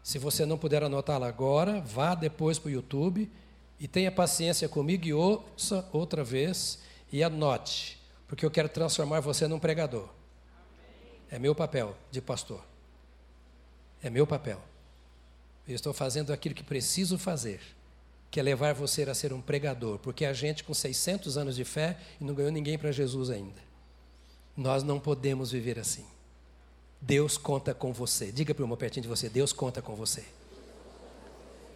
[0.03, 3.31] Se você não puder anotá-la agora, vá depois para o YouTube
[3.79, 6.79] e tenha paciência comigo e ouça outra vez
[7.13, 10.09] e anote, porque eu quero transformar você num pregador.
[11.31, 12.65] É meu papel de pastor.
[14.03, 14.63] É meu papel.
[15.69, 17.61] Eu estou fazendo aquilo que preciso fazer,
[18.31, 21.65] que é levar você a ser um pregador, porque a gente com 600 anos de
[21.65, 23.61] fé e não ganhou ninguém para Jesus ainda.
[24.57, 26.05] Nós não podemos viver assim.
[27.01, 28.33] Deus conta com você.
[28.33, 30.25] Diga para o irmão pertinho de você: Deus conta com você.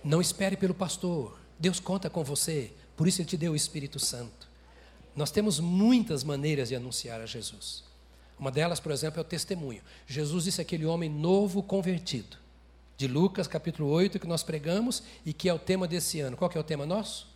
[0.03, 1.39] Não espere pelo pastor.
[1.59, 2.73] Deus conta com você.
[2.97, 4.49] Por isso Ele te deu o Espírito Santo.
[5.15, 7.85] Nós temos muitas maneiras de anunciar a Jesus.
[8.39, 9.83] Uma delas, por exemplo, é o testemunho.
[10.07, 12.37] Jesus disse aquele homem novo convertido,
[12.97, 16.37] de Lucas capítulo 8, que nós pregamos e que é o tema desse ano.
[16.37, 17.27] Qual que é o tema nosso?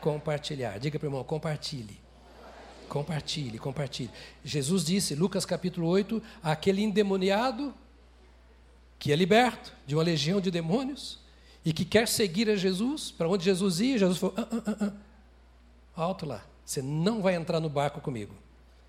[0.00, 0.78] Compartilhar.
[0.78, 1.98] Diga para o irmão, compartilhe.
[2.88, 4.10] Compartilhe, compartilhe.
[4.44, 7.74] Jesus disse, Lucas capítulo 8, aquele endemoniado
[8.98, 11.18] que é liberto de uma legião de demônios
[11.64, 14.76] e que quer seguir a Jesus, para onde Jesus ia, Jesus falou: ah, ah, ah,
[15.96, 18.34] ah, alto lá, você não vai entrar no barco comigo,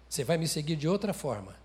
[0.07, 1.55] você vai me seguir de outra forma.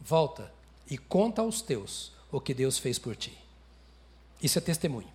[0.00, 0.52] Volta
[0.88, 3.36] e conta aos teus o que Deus fez por ti.
[4.42, 5.08] Isso é testemunho.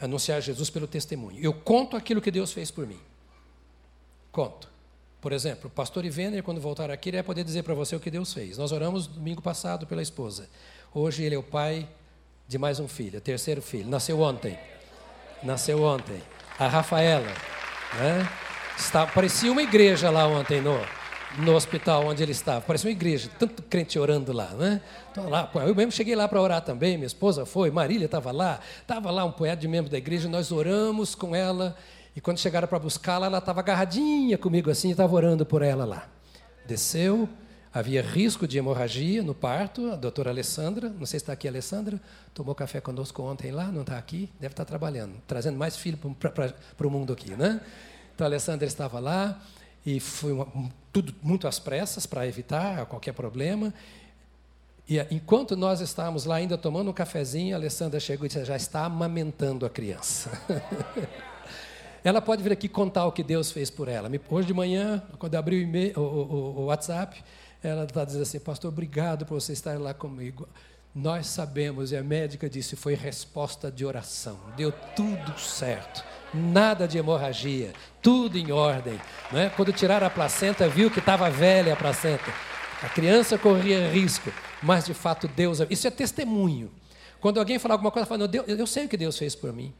[0.00, 1.38] Anunciar Jesus pelo testemunho.
[1.40, 2.98] Eu conto aquilo que Deus fez por mim.
[4.32, 4.68] Conto.
[5.20, 8.00] Por exemplo, o pastor Ivener, quando voltar aqui, ele vai poder dizer para você o
[8.00, 8.58] que Deus fez.
[8.58, 10.48] Nós oramos domingo passado pela esposa.
[10.92, 11.88] Hoje ele é o pai
[12.48, 13.88] de mais um filho, terceiro filho.
[13.88, 14.58] Nasceu ontem.
[15.42, 16.20] Nasceu ontem.
[16.58, 17.32] A Rafaela.
[17.94, 18.28] Né?
[18.76, 20.76] Está, parecia uma igreja lá ontem no,
[21.38, 22.60] no hospital onde ele estava.
[22.60, 24.48] Parecia uma igreja, tanto crente orando lá.
[24.48, 24.80] Né?
[25.10, 28.60] Então, lá eu mesmo cheguei lá para orar também, minha esposa foi, Marília estava lá,
[28.80, 31.76] estava lá um punhado de membros da igreja, nós oramos com ela
[32.14, 36.06] e quando chegaram para buscá-la, ela estava agarradinha comigo assim, estava orando por ela lá.
[36.66, 37.28] Desceu,
[37.72, 41.50] havia risco de hemorragia no parto, a doutora Alessandra, não sei se está aqui a
[41.50, 41.98] Alessandra,
[42.34, 45.98] tomou café conosco ontem lá, não está aqui, deve estar tá trabalhando, trazendo mais filho
[45.98, 47.60] para o mundo aqui, né?
[48.14, 49.40] Então a Alessandra estava lá
[49.84, 50.46] e foi uma,
[50.92, 53.72] tudo muito às pressas para evitar qualquer problema.
[54.88, 58.56] E enquanto nós estávamos lá ainda tomando um cafezinho, a Alessandra chegou e disse: já
[58.56, 60.30] está amamentando a criança.
[62.04, 64.10] Ela pode vir aqui contar o que Deus fez por ela.
[64.28, 65.64] Hoje de manhã, quando abriu
[65.96, 67.22] o, o, o, o WhatsApp,
[67.62, 70.48] ela está dizendo assim: Pastor, obrigado por você estar lá comigo.
[70.94, 74.38] Nós sabemos, e a médica disse, foi resposta de oração.
[74.56, 76.04] Deu tudo certo.
[76.32, 78.98] Nada de hemorragia, tudo em ordem.
[79.30, 79.50] Né?
[79.54, 82.32] Quando tiraram a placenta, viu que estava velha a placenta.
[82.82, 85.58] A criança corria risco, mas de fato Deus.
[85.70, 86.70] Isso é testemunho.
[87.20, 89.72] Quando alguém fala alguma coisa, fala, Deus, eu sei o que Deus fez por mim.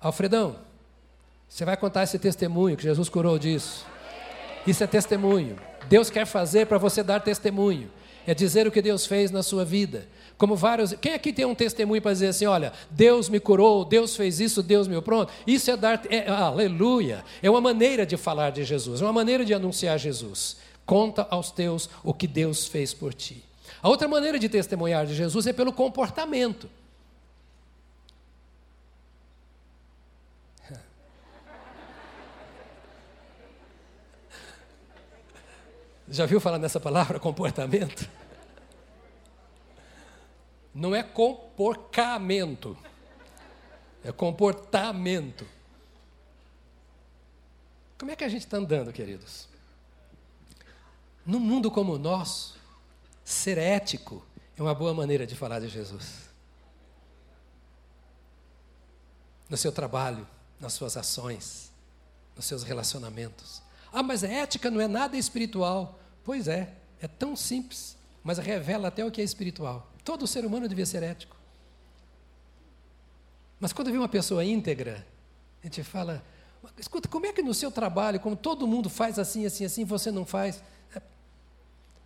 [0.00, 0.56] Alfredão,
[1.48, 3.84] você vai contar esse testemunho que Jesus curou disso.
[4.66, 5.56] Isso é testemunho.
[5.88, 7.90] Deus quer fazer para você dar testemunho.
[8.26, 10.08] É dizer o que Deus fez na sua vida.
[10.38, 10.92] Como vários.
[10.94, 14.62] Quem aqui tem um testemunho para dizer assim: olha, Deus me curou, Deus fez isso,
[14.62, 15.32] Deus me pronto?
[15.46, 16.02] Isso é dar.
[16.10, 17.24] É, aleluia!
[17.42, 20.58] É uma maneira de falar de Jesus, é uma maneira de anunciar Jesus.
[20.84, 23.42] Conta aos teus o que Deus fez por ti.
[23.82, 26.68] A outra maneira de testemunhar de Jesus é pelo comportamento.
[36.08, 38.06] Já viu falar nessa palavra, comportamento?
[40.76, 42.76] Não é comportamento,
[44.04, 45.46] é comportamento.
[47.96, 49.48] Como é que a gente está andando, queridos?
[51.24, 52.58] Num mundo como o nosso,
[53.24, 54.22] ser ético
[54.54, 56.28] é uma boa maneira de falar de Jesus.
[59.48, 60.28] No seu trabalho,
[60.60, 61.72] nas suas ações,
[62.36, 63.62] nos seus relacionamentos.
[63.90, 65.98] Ah, mas a ética não é nada espiritual.
[66.22, 69.95] Pois é, é tão simples, mas revela até o que é espiritual.
[70.06, 71.36] Todo ser humano devia ser ético.
[73.58, 75.04] Mas quando vê uma pessoa íntegra,
[75.60, 76.22] a gente fala:
[76.78, 80.12] escuta, como é que no seu trabalho, como todo mundo faz assim, assim, assim, você
[80.12, 80.62] não faz?
[80.94, 81.02] É,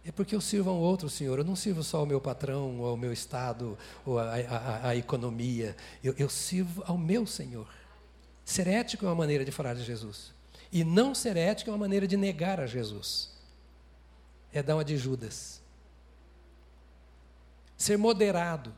[0.06, 1.40] é porque eu sirvo a um outro Senhor.
[1.40, 5.76] Eu não sirvo só ao meu patrão, ou ao meu Estado, ou à, economia.
[6.02, 7.68] Eu, eu sirvo ao meu Senhor.
[8.46, 10.32] Ser ético é uma maneira de falar de Jesus.
[10.72, 13.28] E não ser ético é uma maneira de negar a Jesus.
[14.54, 15.59] É dar uma de Judas.
[17.80, 18.74] Ser moderado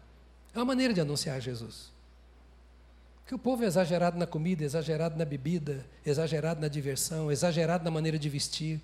[0.54, 1.90] é uma maneira de anunciar Jesus.
[3.26, 7.90] Que o povo é exagerado na comida, exagerado na bebida, exagerado na diversão, exagerado na
[7.90, 8.80] maneira de vestir.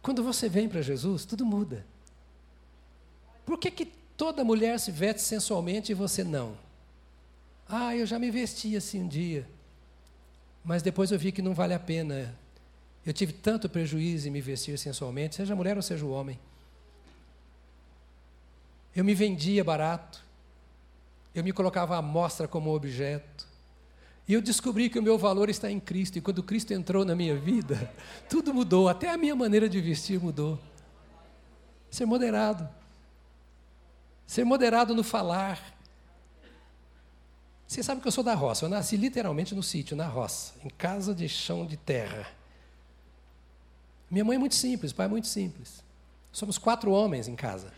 [0.00, 1.84] Quando você vem para Jesus, tudo muda.
[3.44, 6.56] Por que, que toda mulher se veste sensualmente e você não?
[7.68, 9.46] Ah, eu já me vesti assim um dia
[10.66, 12.36] mas depois eu vi que não vale a pena.
[13.06, 16.40] Eu tive tanto prejuízo em me vestir sensualmente, seja mulher ou seja homem.
[18.96, 20.24] Eu me vendia barato.
[21.34, 23.46] Eu me colocava à mostra como objeto.
[24.26, 26.16] E eu descobri que o meu valor está em Cristo.
[26.16, 27.92] E quando Cristo entrou na minha vida,
[28.26, 28.88] tudo mudou.
[28.88, 30.58] Até a minha maneira de vestir mudou.
[31.90, 32.66] Ser moderado.
[34.26, 35.76] Ser moderado no falar.
[37.68, 38.64] Você sabe que eu sou da roça.
[38.64, 42.26] Eu nasci literalmente no sítio, na roça, em casa de chão de terra.
[44.10, 45.84] Minha mãe é muito simples, pai é muito simples.
[46.32, 47.72] Somos quatro homens em casa.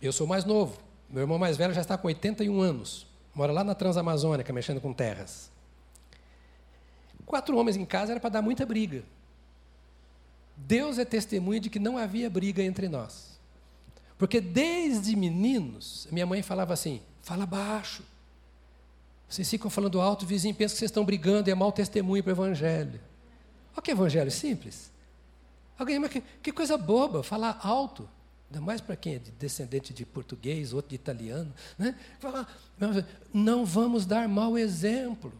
[0.00, 0.78] Eu sou mais novo.
[1.08, 3.06] Meu irmão mais velho já está com 81 anos.
[3.34, 5.50] Mora lá na Transamazônica, mexendo com terras.
[7.26, 9.04] Quatro homens em casa era para dar muita briga.
[10.56, 13.38] Deus é testemunha de que não havia briga entre nós.
[14.18, 18.02] Porque desde meninos, minha mãe falava assim: fala baixo.
[19.28, 22.22] Vocês ficam falando alto, o vizinho pensa que vocês estão brigando e é mau testemunho
[22.22, 23.00] para o evangelho.
[23.72, 24.90] Olha que evangelho simples.
[25.78, 28.08] Alguém, mas que, que coisa boba, falar alto.
[28.50, 31.54] Ainda mais para quem é de descendente de português, outro de italiano.
[31.78, 31.94] Né?
[32.18, 32.52] Falar,
[33.32, 35.32] não vamos dar mau exemplo.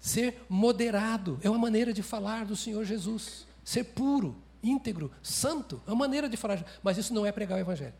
[0.00, 3.46] Ser moderado é uma maneira de falar do Senhor Jesus.
[3.64, 6.64] Ser puro, íntegro, santo, é uma maneira de falar.
[6.82, 7.94] Mas isso não é pregar o Evangelho.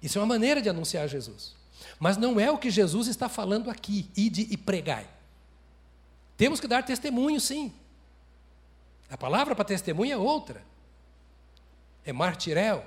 [0.00, 1.56] Isso é uma maneira de anunciar Jesus.
[1.98, 5.08] Mas não é o que Jesus está falando aqui, ide e pregai.
[6.36, 7.72] Temos que dar testemunho, sim.
[9.10, 10.62] A palavra para testemunho é outra.
[12.04, 12.84] É martirel,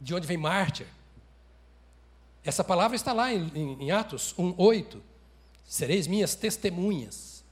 [0.00, 0.86] de onde vem mártir.
[2.44, 4.98] Essa palavra está lá em, em, em Atos 1,8.
[5.64, 7.44] Sereis minhas testemunhas.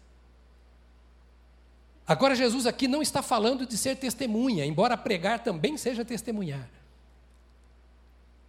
[2.07, 6.69] Agora, Jesus aqui não está falando de ser testemunha, embora pregar também seja testemunhar.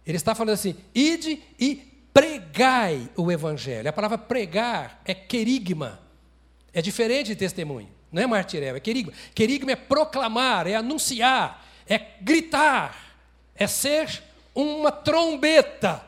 [0.06, 1.76] Ele está falando assim: ide e
[2.12, 3.88] pregai o evangelho.
[3.88, 6.00] A palavra pregar é querigma,
[6.72, 9.12] é diferente de testemunho, não é martirel, é querigma.
[9.34, 13.16] Querigma é proclamar, é anunciar, é gritar,
[13.52, 14.22] é ser
[14.54, 16.04] uma trombeta,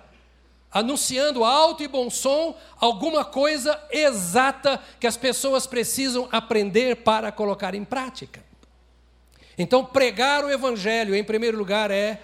[0.71, 7.75] anunciando alto e bom som alguma coisa exata que as pessoas precisam aprender para colocar
[7.75, 8.43] em prática.
[9.59, 12.23] Então, pregar o Evangelho, em primeiro lugar, é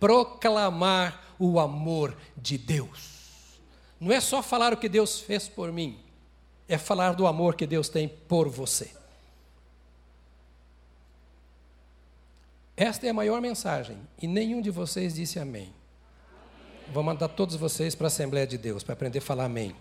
[0.00, 3.60] proclamar o amor de Deus.
[4.00, 5.98] Não é só falar o que Deus fez por mim,
[6.66, 8.90] é falar do amor que Deus tem por você.
[12.76, 15.72] Esta é a maior mensagem e nenhum de vocês disse amém.
[16.92, 19.74] Vou mandar todos vocês para a Assembleia de Deus para aprender a falar amém.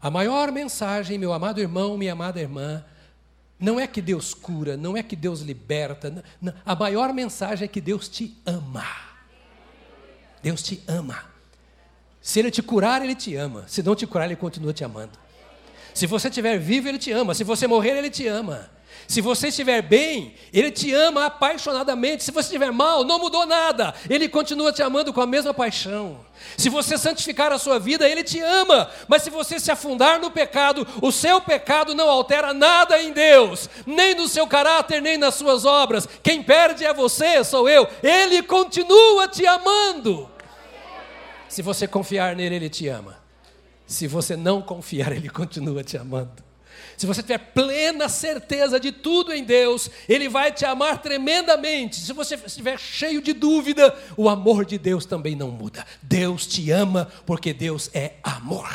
[0.00, 2.84] A maior mensagem, meu amado irmão, minha amada irmã,
[3.58, 6.24] não é que Deus cura, não é que Deus liberta.
[6.40, 8.86] Não, a maior mensagem é que Deus te ama.
[10.40, 11.24] Deus te ama.
[12.22, 13.66] Se Ele te curar, Ele te ama.
[13.68, 15.18] Se não te curar, Ele continua te amando.
[15.94, 17.34] Se você estiver vivo, Ele te ama.
[17.34, 18.70] Se você morrer, Ele te ama.
[19.08, 22.22] Se você estiver bem, Ele te ama apaixonadamente.
[22.22, 23.94] Se você estiver mal, não mudou nada.
[24.08, 26.20] Ele continua te amando com a mesma paixão.
[26.58, 28.90] Se você santificar a sua vida, Ele te ama.
[29.08, 33.70] Mas se você se afundar no pecado, o seu pecado não altera nada em Deus,
[33.86, 36.06] nem no seu caráter, nem nas suas obras.
[36.22, 37.88] Quem perde é você, sou eu.
[38.02, 40.28] Ele continua te amando.
[41.48, 43.17] Se você confiar nele, Ele te ama.
[43.88, 46.46] Se você não confiar, Ele continua te amando.
[46.96, 51.96] Se você tiver plena certeza de tudo em Deus, Ele vai te amar tremendamente.
[51.96, 55.86] Se você estiver cheio de dúvida, o amor de Deus também não muda.
[56.02, 58.68] Deus te ama porque Deus é amor.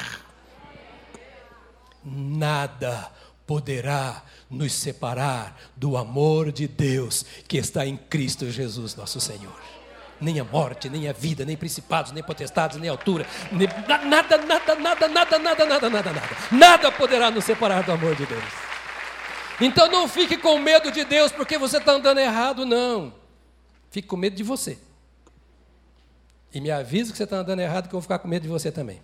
[2.04, 3.12] Nada
[3.46, 9.73] poderá nos separar do amor de Deus que está em Cristo Jesus, nosso Senhor
[10.24, 13.68] nem a morte, nem a vida, nem principados, nem potestades, nem altura, nem...
[13.88, 16.38] nada, nada, nada, nada, nada, nada, nada, nada.
[16.52, 18.44] Nada poderá nos separar do amor de Deus.
[19.60, 23.14] Então não fique com medo de Deus porque você está andando errado, não.
[23.92, 24.80] Fique com medo de você.
[26.54, 28.50] E me avisa que você está andando errado que eu vou ficar com medo de
[28.50, 29.02] você também.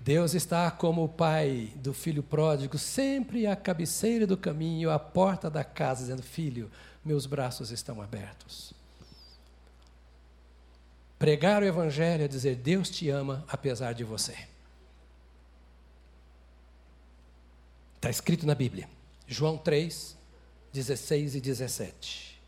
[0.00, 5.50] Deus está como o pai do filho pródigo, sempre à cabeceira do caminho, à porta
[5.50, 6.70] da casa, dizendo: Filho,
[7.04, 8.72] meus braços estão abertos.
[11.18, 14.36] Pregar o Evangelho é dizer: Deus te ama apesar de você.
[17.96, 18.88] Está escrito na Bíblia,
[19.26, 20.16] João 3,
[20.72, 22.40] 16 e 17.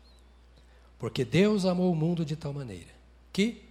[0.97, 2.89] Porque Deus amou o mundo de tal maneira
[3.33, 3.63] que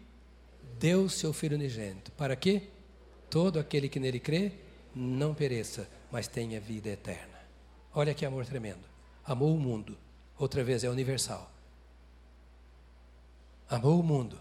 [0.78, 2.68] deu seu Filho unigênito, para que
[3.30, 4.52] todo aquele que nele crê
[4.94, 7.38] não pereça, mas tenha vida eterna.
[7.94, 8.80] Olha que amor tremendo.
[9.24, 9.96] Amou o mundo
[10.42, 11.50] outra vez, é universal.
[13.68, 14.38] Amou o mundo,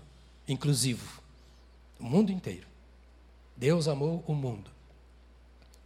[0.48, 1.22] inclusivo,
[2.00, 2.68] o mundo inteiro.
[3.56, 4.72] Deus amou o mundo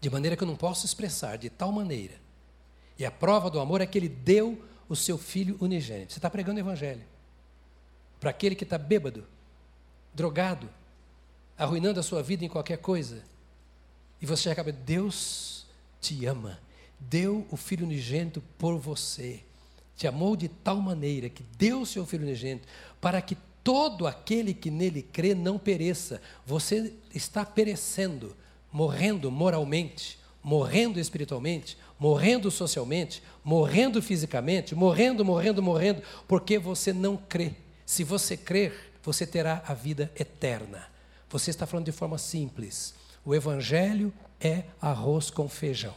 [0.03, 2.16] de maneira que eu não posso expressar de tal maneira.
[2.99, 6.11] E a prova do amor é que ele deu o seu filho unigênito.
[6.11, 7.03] Você está pregando o evangelho.
[8.20, 9.26] Para aquele que está bêbado,
[10.14, 10.70] drogado,
[11.57, 13.24] arruinando a sua vida em qualquer coisa.
[14.22, 15.66] E você acaba, Deus
[16.01, 16.59] te ama,
[16.99, 19.41] deu o filho unigênito por você.
[19.96, 22.68] Te amou de tal maneira que deu seu filho unigênito
[23.00, 26.22] para que todo aquele que nele crê não pereça.
[26.46, 28.36] Você está perecendo,
[28.72, 37.54] morrendo moralmente, morrendo espiritualmente, morrendo socialmente, morrendo fisicamente, morrendo, morrendo, morrendo, porque você não crê.
[37.86, 40.88] Se você crer, você terá a vida eterna.
[41.30, 42.94] Você está falando de forma simples.
[43.24, 45.94] O Evangelho é arroz com feijão.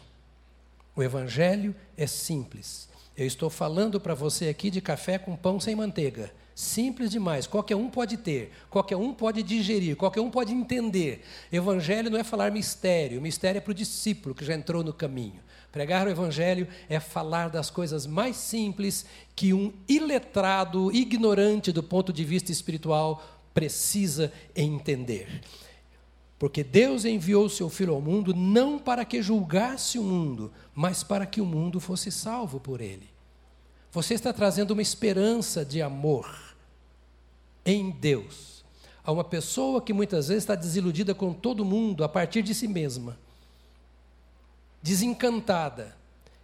[0.94, 2.88] O Evangelho é simples.
[3.16, 6.30] Eu estou falando para você aqui de café com pão sem manteiga.
[6.54, 11.22] Simples demais, qualquer um pode ter, qualquer um pode digerir, qualquer um pode entender.
[11.52, 15.40] Evangelho não é falar mistério, mistério é para o discípulo que já entrou no caminho.
[15.72, 19.04] Pregar o Evangelho é falar das coisas mais simples
[19.34, 25.42] que um iletrado, ignorante do ponto de vista espiritual, precisa entender.
[26.38, 31.03] Porque Deus enviou o seu Filho ao mundo não para que julgasse o mundo, mas
[31.03, 33.09] para que o mundo fosse salvo por ele.
[33.91, 36.55] Você está trazendo uma esperança de amor
[37.64, 38.62] em Deus
[39.03, 42.68] a uma pessoa que muitas vezes está desiludida com todo mundo a partir de si
[42.68, 43.18] mesma,
[44.83, 45.97] desencantada.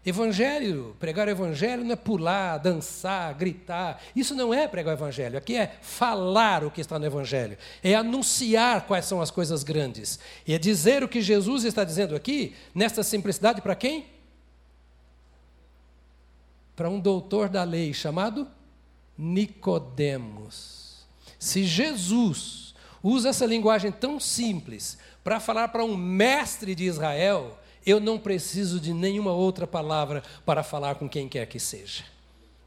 [0.05, 4.03] Evangelho, pregar o evangelho não é pular, dançar, gritar.
[4.16, 5.39] Isso não é pregar o evangelho.
[5.39, 7.57] Aqui é falar o que está no evangelho.
[7.85, 10.18] É anunciar quais são as coisas grandes.
[10.45, 14.07] E é dizer o que Jesus está dizendo aqui, nesta simplicidade, para quem?
[16.74, 18.48] Para um doutor da lei chamado
[19.16, 21.04] Nicodemos.
[21.38, 28.00] Se Jesus usa essa linguagem tão simples para falar para um mestre de Israel, eu
[28.00, 32.04] não preciso de nenhuma outra palavra para falar com quem quer que seja.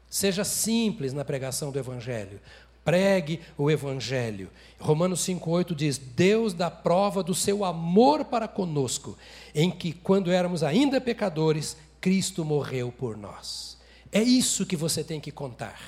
[0.08, 2.40] Seja simples na pregação do Evangelho.
[2.84, 4.48] Pregue o Evangelho.
[4.78, 9.18] Romanos 5,8 diz: Deus dá prova do seu amor para conosco,
[9.54, 13.75] em que, quando éramos ainda pecadores, Cristo morreu por nós.
[14.16, 15.78] É isso que você tem que contar.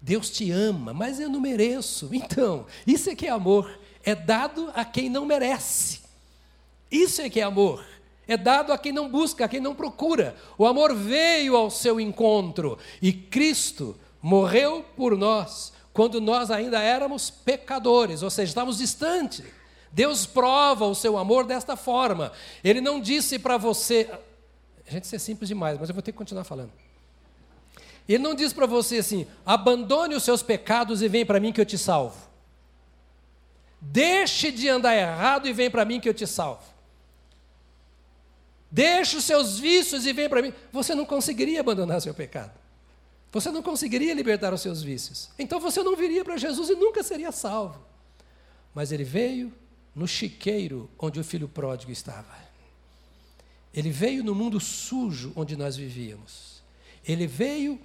[0.00, 2.10] Deus te ama, mas eu não mereço.
[2.12, 3.78] Então, isso é que é amor.
[4.02, 6.00] É dado a quem não merece.
[6.90, 7.86] Isso é que é amor.
[8.26, 10.34] É dado a quem não busca, a quem não procura.
[10.58, 17.30] O amor veio ao seu encontro e Cristo morreu por nós quando nós ainda éramos
[17.30, 19.44] pecadores, ou seja, estávamos distantes.
[19.92, 22.32] Deus prova o seu amor desta forma.
[22.64, 24.10] Ele não disse para você.
[24.88, 26.72] A gente, isso é simples demais, mas eu vou ter que continuar falando.
[28.14, 31.60] Ele não diz para você assim: abandone os seus pecados e vem para mim que
[31.60, 32.28] eu te salvo.
[33.80, 36.64] Deixe de andar errado e vem para mim que eu te salvo.
[38.68, 40.52] Deixe os seus vícios e vem para mim.
[40.72, 42.52] Você não conseguiria abandonar seu pecado.
[43.30, 45.30] Você não conseguiria libertar os seus vícios.
[45.38, 47.80] Então você não viria para Jesus e nunca seria salvo.
[48.74, 49.52] Mas ele veio
[49.94, 52.26] no chiqueiro onde o filho pródigo estava.
[53.72, 56.60] Ele veio no mundo sujo onde nós vivíamos.
[57.04, 57.80] Ele veio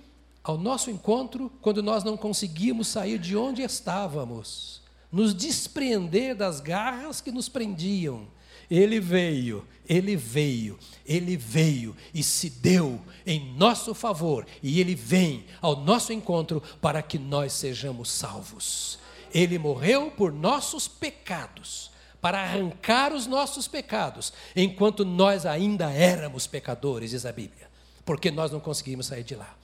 [0.45, 4.79] ao nosso encontro quando nós não conseguimos sair de onde estávamos,
[5.11, 8.27] nos despreender das garras que nos prendiam.
[8.69, 15.45] Ele veio, ele veio, ele veio e se deu em nosso favor, e ele vem
[15.59, 18.99] ao nosso encontro para que nós sejamos salvos.
[19.33, 21.89] Ele morreu por nossos pecados,
[22.21, 27.67] para arrancar os nossos pecados, enquanto nós ainda éramos pecadores, diz a Bíblia,
[28.05, 29.55] porque nós não conseguimos sair de lá.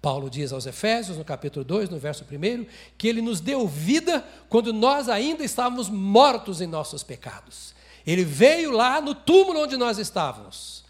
[0.00, 4.24] Paulo diz aos Efésios, no capítulo 2, no verso 1, que ele nos deu vida
[4.48, 7.74] quando nós ainda estávamos mortos em nossos pecados.
[8.06, 10.84] Ele veio lá no túmulo onde nós estávamos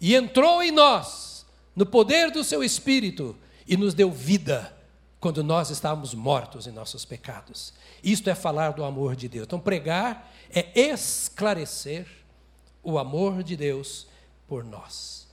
[0.00, 1.44] e entrou em nós,
[1.74, 3.36] no poder do seu espírito,
[3.66, 4.76] e nos deu vida
[5.20, 7.72] quando nós estávamos mortos em nossos pecados.
[8.02, 9.46] Isto é falar do amor de Deus.
[9.46, 12.06] Então, pregar é esclarecer
[12.82, 14.08] o amor de Deus
[14.48, 15.28] por nós.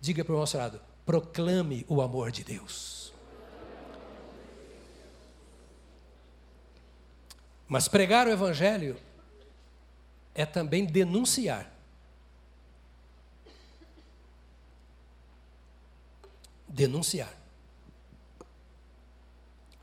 [0.00, 3.12] Diga para o nosso lado: proclame o amor de Deus.
[7.68, 9.00] Mas pregar o Evangelho
[10.34, 11.72] é também denunciar.
[16.68, 17.32] Denunciar.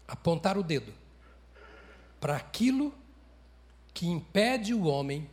[0.08, 0.94] Apontar o dedo
[2.20, 2.94] para aquilo
[3.94, 5.30] que impede o homem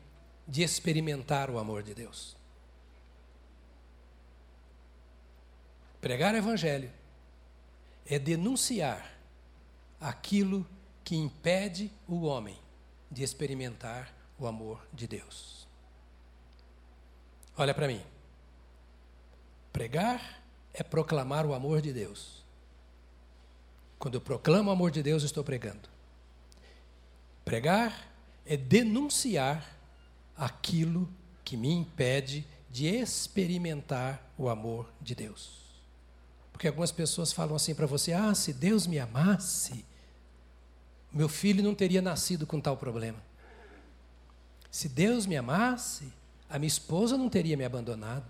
[0.47, 2.40] de experimentar o amor de Deus.
[6.01, 6.91] Pregar o Evangelho
[8.07, 9.19] é denunciar
[10.01, 10.67] aquilo
[11.05, 12.59] que impede o homem
[13.11, 15.69] de experimentar o amor de Deus.
[17.57, 18.03] Olha para mim.
[19.73, 20.43] Pregar
[20.73, 22.45] é proclamar o amor de Deus.
[23.99, 25.89] Quando eu proclamo o amor de Deus, estou pregando.
[27.45, 28.11] Pregar
[28.47, 29.77] é denunciar
[30.35, 31.13] aquilo
[31.45, 35.70] que me impede de experimentar o amor de Deus.
[36.61, 39.83] Porque algumas pessoas falam assim para você: ah, se Deus me amasse,
[41.11, 43.17] meu filho não teria nascido com tal problema.
[44.71, 46.13] Se Deus me amasse,
[46.51, 48.27] a minha esposa não teria me abandonado.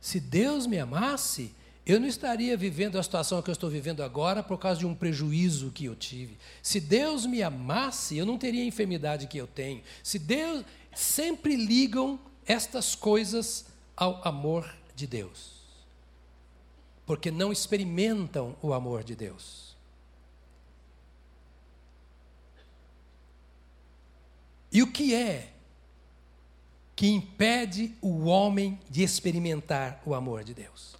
[0.00, 4.42] Se Deus me amasse, eu não estaria vivendo a situação que eu estou vivendo agora
[4.42, 6.38] por causa de um prejuízo que eu tive.
[6.62, 9.82] Se Deus me amasse, eu não teria a enfermidade que eu tenho.
[10.02, 10.64] Se Deus
[10.94, 15.63] sempre ligam estas coisas ao amor de Deus.
[17.06, 19.76] Porque não experimentam o amor de Deus.
[24.72, 25.52] E o que é
[26.96, 30.96] que impede o homem de experimentar o amor de Deus?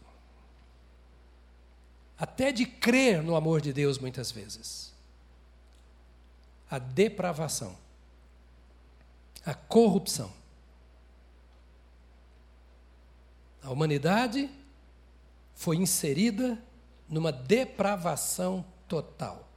[2.19, 4.93] Até de crer no amor de Deus muitas vezes.
[6.71, 7.77] A depravação,
[9.45, 10.33] a corrupção
[13.65, 14.51] A humanidade
[15.55, 16.63] foi inserida
[17.09, 19.49] numa depravação total.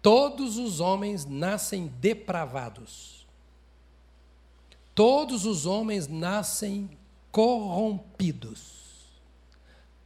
[0.00, 3.26] Todos os homens nascem depravados.
[4.94, 6.90] Todos os homens nascem
[7.30, 8.82] corrompidos.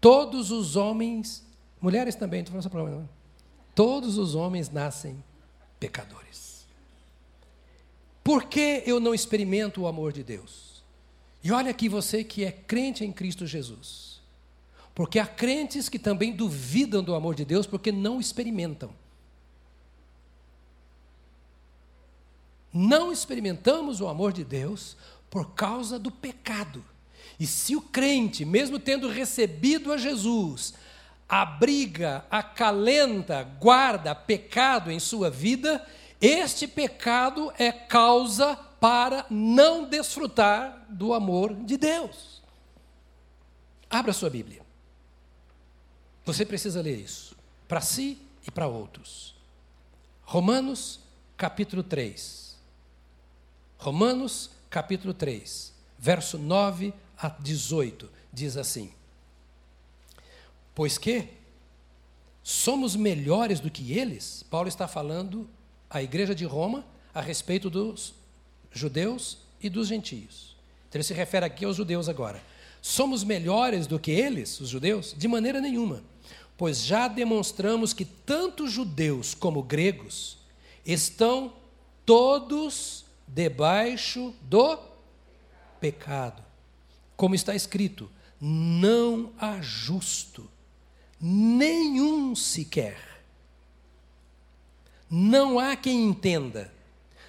[0.00, 1.44] Todos os homens,
[1.80, 3.00] mulheres também, não esse problema.
[3.00, 3.08] Não.
[3.74, 5.22] Todos os homens nascem
[5.80, 6.66] pecadores.
[8.22, 10.75] Por que eu não experimento o amor de Deus?
[11.46, 14.20] E olha aqui você que é crente em Cristo Jesus.
[14.92, 18.90] Porque há crentes que também duvidam do amor de Deus porque não experimentam.
[22.72, 24.96] Não experimentamos o amor de Deus
[25.30, 26.84] por causa do pecado.
[27.38, 30.74] E se o crente, mesmo tendo recebido a Jesus,
[31.28, 35.86] abriga, acalenta, guarda pecado em sua vida,
[36.20, 42.40] este pecado é causa para não desfrutar do amor de Deus.
[43.90, 44.62] Abra sua Bíblia.
[46.24, 48.16] Você precisa ler isso, para si
[48.46, 49.34] e para outros.
[50.22, 51.00] Romanos,
[51.36, 52.56] capítulo 3.
[53.76, 58.92] Romanos, capítulo 3, verso 9 a 18, diz assim:
[60.76, 61.30] Pois que
[62.40, 65.50] somos melhores do que eles, Paulo está falando
[65.90, 68.14] à igreja de Roma a respeito dos
[68.78, 70.56] judeus e dos gentios.
[70.88, 72.42] Então ele se refere aqui aos judeus agora.
[72.80, 75.14] Somos melhores do que eles, os judeus?
[75.16, 76.04] De maneira nenhuma,
[76.56, 80.38] pois já demonstramos que tanto judeus como gregos
[80.84, 81.52] estão
[82.04, 84.78] todos debaixo do
[85.80, 86.44] pecado.
[87.16, 88.08] Como está escrito,
[88.40, 90.48] não há justo,
[91.20, 92.98] nenhum sequer.
[95.10, 96.72] Não há quem entenda,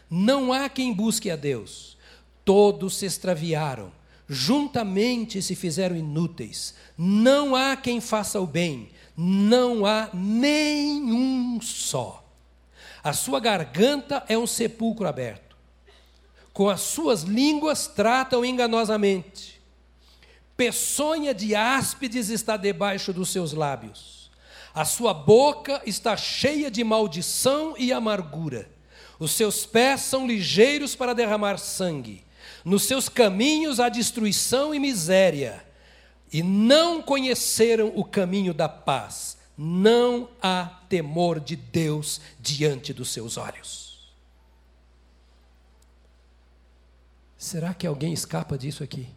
[0.09, 1.97] não há quem busque a Deus.
[2.45, 3.91] Todos se extraviaram,
[4.27, 6.73] juntamente se fizeram inúteis.
[6.97, 12.23] Não há quem faça o bem, não há nenhum só.
[13.03, 15.55] A sua garganta é um sepulcro aberto.
[16.53, 19.61] Com as suas línguas tratam enganosamente.
[20.55, 24.31] Peçonha de áspides está debaixo dos seus lábios.
[24.73, 28.69] A sua boca está cheia de maldição e amargura.
[29.19, 32.23] Os seus pés são ligeiros para derramar sangue.
[32.63, 35.65] Nos seus caminhos há destruição e miséria.
[36.31, 39.37] E não conheceram o caminho da paz.
[39.57, 43.87] Não há temor de Deus diante dos seus olhos.
[47.37, 49.07] Será que alguém escapa disso aqui?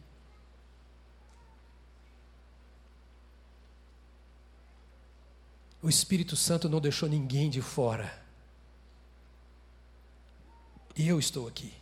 [5.82, 8.19] O Espírito Santo não deixou ninguém de fora.
[10.96, 11.72] Eu estou aqui.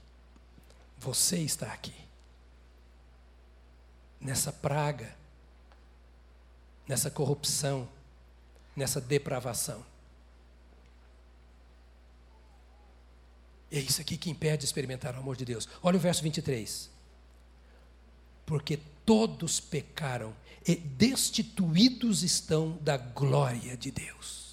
[0.99, 1.95] Você está aqui.
[4.21, 5.17] Nessa praga,
[6.87, 7.89] nessa corrupção,
[8.75, 9.85] nessa depravação.
[13.71, 15.69] É isso aqui que impede de experimentar o amor de Deus.
[15.83, 16.91] Olha o verso 23.
[18.47, 20.35] Porque todos pecaram
[20.67, 24.48] e destituídos estão da glória de Deus.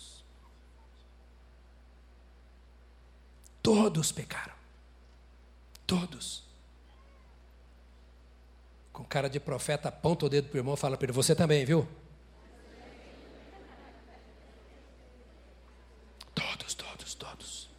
[3.66, 4.54] Todos pecaram.
[5.88, 6.44] Todos.
[8.94, 11.34] Com cara de profeta, aponta o dedo para o irmão e fala para ele: Você
[11.34, 11.88] também, viu?
[16.36, 17.70] Todos, todos, todos.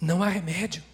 [0.00, 0.84] Não há remédio.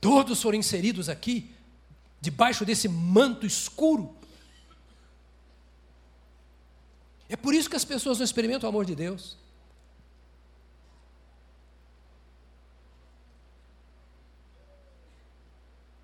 [0.00, 1.54] Todos foram inseridos aqui,
[2.20, 4.20] debaixo desse manto escuro
[7.32, 9.38] É por isso que as pessoas não experimentam o amor de Deus.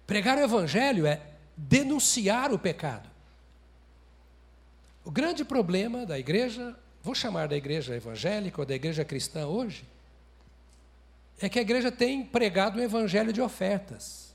[0.07, 1.21] Pregar o Evangelho é
[1.55, 3.11] denunciar o pecado.
[5.05, 9.85] O grande problema da igreja, vou chamar da igreja evangélica ou da igreja cristã hoje,
[11.39, 14.35] é que a igreja tem pregado um evangelho de ofertas.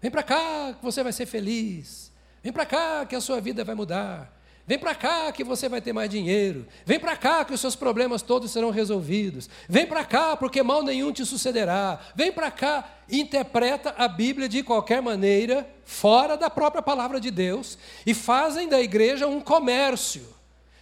[0.00, 2.10] Vem para cá que você vai ser feliz.
[2.42, 4.39] Vem para cá que a sua vida vai mudar.
[4.70, 6.64] Vem para cá que você vai ter mais dinheiro.
[6.86, 9.50] Vem para cá que os seus problemas todos serão resolvidos.
[9.68, 11.98] Vem para cá porque mal nenhum te sucederá.
[12.14, 12.88] Vem para cá.
[13.10, 18.80] Interpreta a Bíblia de qualquer maneira, fora da própria palavra de Deus, e fazem da
[18.80, 20.22] igreja um comércio.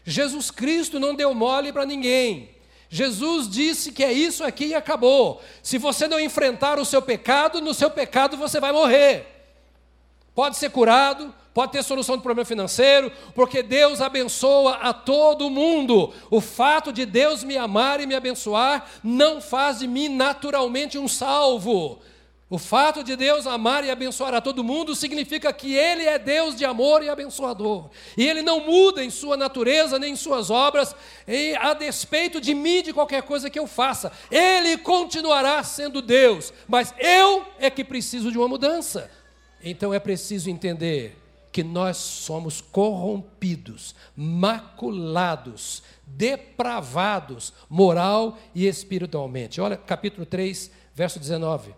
[0.05, 2.51] Jesus Cristo não deu mole para ninguém.
[2.91, 5.41] Jesus disse que é isso aqui e acabou.
[5.63, 9.25] Se você não enfrentar o seu pecado, no seu pecado você vai morrer.
[10.35, 16.13] Pode ser curado, pode ter solução do problema financeiro, porque Deus abençoa a todo mundo.
[16.31, 21.09] O fato de Deus me amar e me abençoar não faz de mim naturalmente um
[21.09, 22.01] salvo.
[22.51, 26.57] O fato de Deus amar e abençoar a todo mundo significa que Ele é Deus
[26.57, 27.91] de amor e abençoador.
[28.17, 30.97] E Ele não muda em sua natureza nem em suas obras,
[31.27, 34.11] e a despeito de mim, de qualquer coisa que eu faça.
[34.31, 39.11] Ele continuará sendo Deus, mas eu é que preciso de uma mudança.
[39.63, 41.18] Então é preciso entender
[41.59, 49.61] que nós somos corrompidos, maculados, depravados, moral e espiritualmente.
[49.61, 51.75] Olha, capítulo 3, verso 19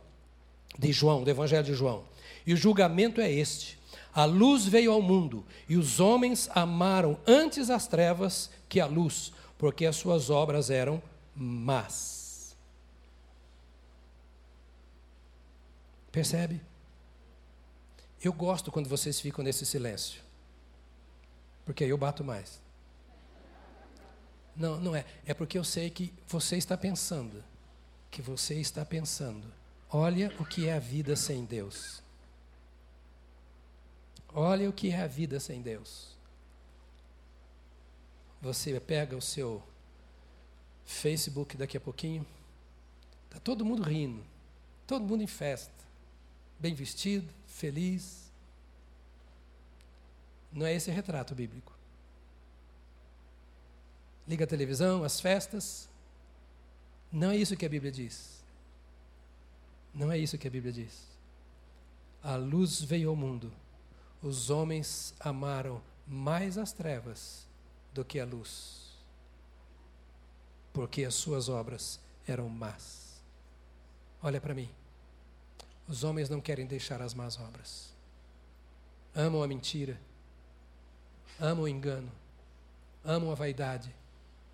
[0.78, 2.04] de João, do Evangelho de João.
[2.46, 3.78] E o julgamento é este:
[4.12, 9.32] a luz veio ao mundo, e os homens amaram antes as trevas que a luz,
[9.56, 11.02] porque as suas obras eram
[11.34, 12.54] más.
[16.12, 16.60] Percebe?
[18.22, 20.22] Eu gosto quando vocês ficam nesse silêncio.
[21.64, 22.60] Porque aí eu bato mais.
[24.54, 25.04] Não, não é.
[25.24, 27.42] É porque eu sei que você está pensando.
[28.10, 29.46] Que você está pensando.
[29.88, 32.02] Olha o que é a vida sem Deus.
[34.32, 36.16] Olha o que é a vida sem Deus.
[38.40, 39.62] Você pega o seu
[40.84, 42.26] Facebook daqui a pouquinho,
[43.26, 44.24] está todo mundo rindo,
[44.86, 45.72] todo mundo em festa,
[46.58, 48.32] bem vestido, feliz.
[50.50, 51.72] Não é esse retrato bíblico.
[54.26, 55.88] Liga a televisão, as festas.
[57.12, 58.42] Não é isso que a Bíblia diz.
[59.94, 61.06] Não é isso que a Bíblia diz.
[62.22, 63.52] A luz veio ao mundo.
[64.22, 67.46] Os homens amaram mais as trevas
[67.94, 68.92] do que a luz,
[70.72, 73.20] porque as suas obras eram más.
[74.22, 74.68] Olha para mim.
[75.90, 77.92] Os homens não querem deixar as más obras.
[79.12, 80.00] Amam a mentira,
[81.36, 82.12] amam o engano,
[83.04, 83.92] amam a vaidade,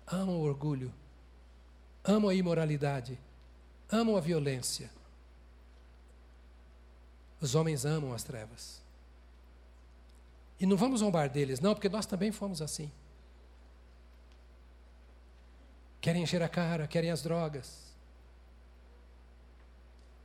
[0.07, 0.91] amam o orgulho,
[2.03, 3.19] amam a imoralidade,
[3.91, 4.89] amam a violência.
[7.39, 8.81] Os homens amam as trevas.
[10.59, 12.91] E não vamos zombar deles, não, porque nós também fomos assim.
[16.01, 17.86] Querem encher a cara, querem as drogas,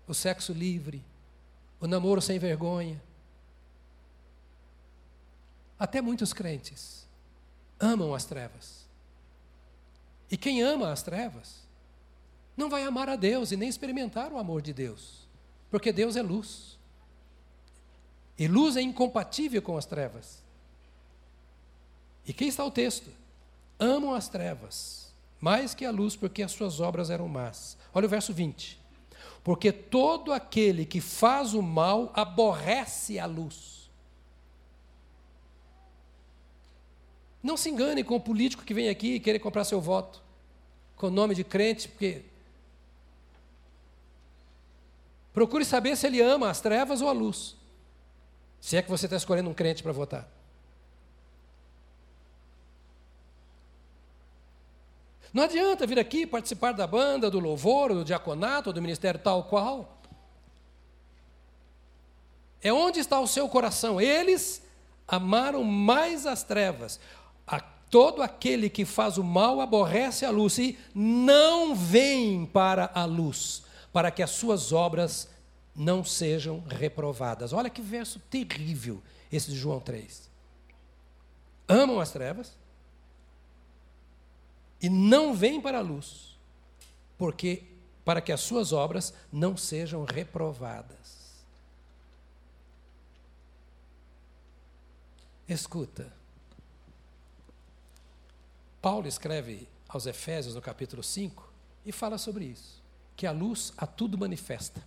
[0.06, 1.02] o sexo livre,
[1.80, 3.00] o namoro sem vergonha.
[5.78, 7.06] Até muitos crentes
[7.78, 8.86] amam as trevas.
[10.30, 11.62] E quem ama as trevas
[12.56, 15.26] não vai amar a Deus e nem experimentar o amor de Deus,
[15.70, 16.78] porque Deus é luz.
[18.38, 20.42] E luz é incompatível com as trevas.
[22.26, 23.10] E quem está o texto?
[23.78, 25.02] Amam as trevas
[25.40, 27.76] mais que a luz, porque as suas obras eram más.
[27.92, 28.81] Olha o verso 20
[29.42, 33.90] porque todo aquele que faz o mal aborrece a luz.
[37.42, 40.22] Não se engane com o político que vem aqui e querer comprar seu voto
[40.96, 42.22] com o nome de crente, porque.
[45.32, 47.56] Procure saber se ele ama as trevas ou a luz.
[48.60, 50.28] Se é que você está escolhendo um crente para votar.
[55.32, 59.98] Não adianta vir aqui participar da banda, do louvor, do diaconato, do ministério tal qual.
[62.60, 64.00] É onde está o seu coração.
[64.00, 64.62] Eles
[65.08, 67.00] amaram mais as trevas.
[67.46, 73.04] A todo aquele que faz o mal aborrece a luz e não vem para a
[73.04, 73.62] luz,
[73.92, 75.28] para que as suas obras
[75.74, 77.52] não sejam reprovadas.
[77.52, 80.30] Olha que verso terrível esse de João 3.
[81.66, 82.52] Amam as trevas,
[84.82, 86.36] e não vêm para a luz,
[87.16, 87.62] porque
[88.04, 91.22] para que as suas obras não sejam reprovadas.
[95.48, 96.12] Escuta.
[98.80, 101.52] Paulo escreve aos Efésios no capítulo 5
[101.86, 102.82] e fala sobre isso,
[103.14, 104.82] que a luz a tudo manifesta.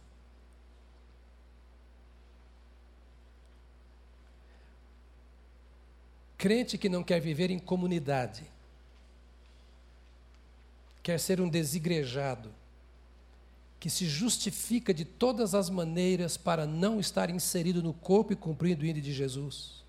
[6.37, 8.43] Crente que não quer viver em comunidade,
[11.05, 12.51] quer ser um desigrejado,
[13.79, 18.81] que se justifica de todas as maneiras para não estar inserido no corpo e cumprindo
[18.81, 19.83] o índice de Jesus.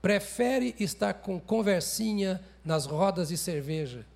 [0.00, 4.06] Prefere estar com conversinha nas rodas de cerveja,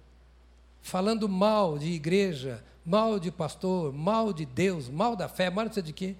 [0.80, 5.72] falando mal de igreja, mal de pastor, mal de Deus, mal da fé, mal não
[5.72, 6.16] sei de quê.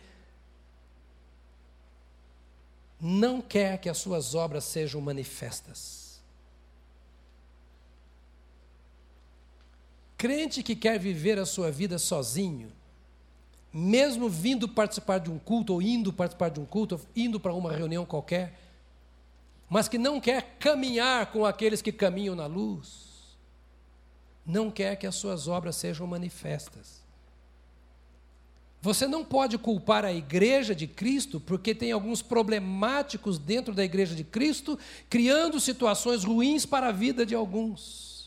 [3.00, 6.07] Não quer que as suas obras sejam manifestas.
[10.18, 12.72] Crente que quer viver a sua vida sozinho,
[13.72, 17.54] mesmo vindo participar de um culto, ou indo participar de um culto, ou indo para
[17.54, 18.58] uma reunião qualquer,
[19.70, 23.36] mas que não quer caminhar com aqueles que caminham na luz,
[24.44, 27.00] não quer que as suas obras sejam manifestas.
[28.82, 34.16] Você não pode culpar a igreja de Cristo porque tem alguns problemáticos dentro da igreja
[34.16, 34.76] de Cristo,
[35.08, 38.17] criando situações ruins para a vida de alguns.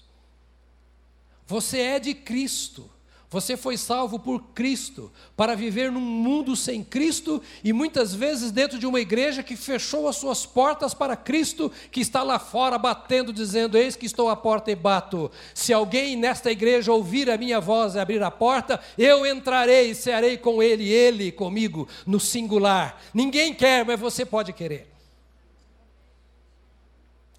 [1.51, 2.89] Você é de Cristo.
[3.29, 8.79] Você foi salvo por Cristo para viver num mundo sem Cristo e muitas vezes dentro
[8.79, 13.33] de uma igreja que fechou as suas portas para Cristo, que está lá fora batendo,
[13.33, 15.29] dizendo: Eis que estou à porta e bato.
[15.53, 19.95] Se alguém nesta igreja ouvir a minha voz e abrir a porta, eu entrarei e
[19.95, 23.01] cearei com ele, ele comigo, no singular.
[23.13, 24.89] Ninguém quer, mas você pode querer.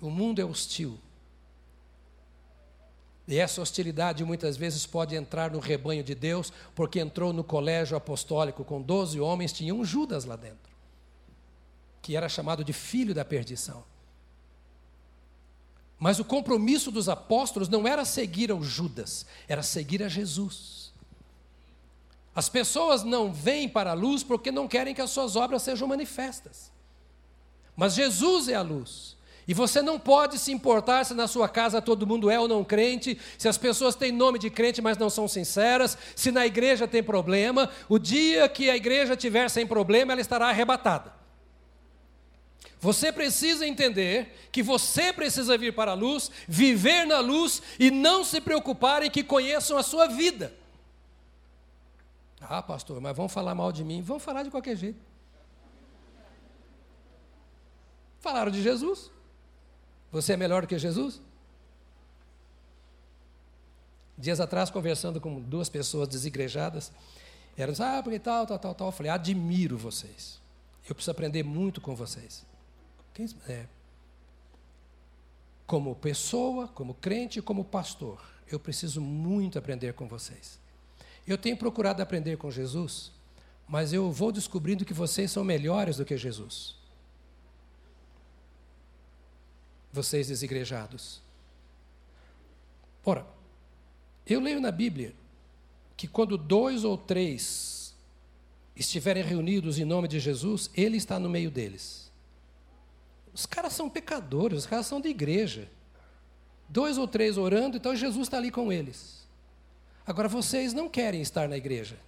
[0.02, 0.98] O mundo é hostil.
[3.32, 7.96] E essa hostilidade muitas vezes pode entrar no rebanho de Deus, porque entrou no colégio
[7.96, 10.70] apostólico com 12 homens, tinha um Judas lá dentro,
[12.02, 13.84] que era chamado de filho da perdição.
[15.98, 20.92] Mas o compromisso dos apóstolos não era seguir ao Judas, era seguir a Jesus.
[22.34, 25.88] As pessoas não vêm para a luz porque não querem que as suas obras sejam
[25.88, 26.70] manifestas.
[27.74, 29.16] Mas Jesus é a luz.
[29.46, 32.62] E você não pode se importar se na sua casa todo mundo é ou não
[32.62, 36.86] crente, se as pessoas têm nome de crente, mas não são sinceras, se na igreja
[36.86, 37.68] tem problema.
[37.88, 41.12] O dia que a igreja tiver sem problema, ela estará arrebatada.
[42.80, 48.24] Você precisa entender que você precisa vir para a luz, viver na luz e não
[48.24, 50.52] se preocupar em que conheçam a sua vida.
[52.40, 54.02] Ah, pastor, mas vão falar mal de mim?
[54.02, 55.00] Vão falar de qualquer jeito.
[58.18, 59.10] Falaram de Jesus.
[60.12, 61.20] Você é melhor que Jesus?
[64.16, 66.92] Dias atrás, conversando com duas pessoas desigrejadas,
[67.56, 68.88] elas, ah, porque tal, tal, tal, tal.
[68.88, 70.40] Eu falei, admiro vocês.
[70.86, 72.44] Eu preciso aprender muito com vocês.
[73.14, 73.66] Quem, é,
[75.66, 80.60] como pessoa, como crente, como pastor, eu preciso muito aprender com vocês.
[81.26, 83.12] Eu tenho procurado aprender com Jesus,
[83.66, 86.81] mas eu vou descobrindo que vocês são melhores do que Jesus.
[89.92, 91.20] Vocês desigrejados.
[93.04, 93.26] Ora,
[94.26, 95.14] eu leio na Bíblia
[95.96, 97.94] que quando dois ou três
[98.74, 102.10] estiverem reunidos em nome de Jesus, Ele está no meio deles.
[103.34, 105.68] Os caras são pecadores, os caras são de igreja.
[106.68, 109.26] Dois ou três orando, então Jesus está ali com eles.
[110.06, 111.98] Agora vocês não querem estar na igreja.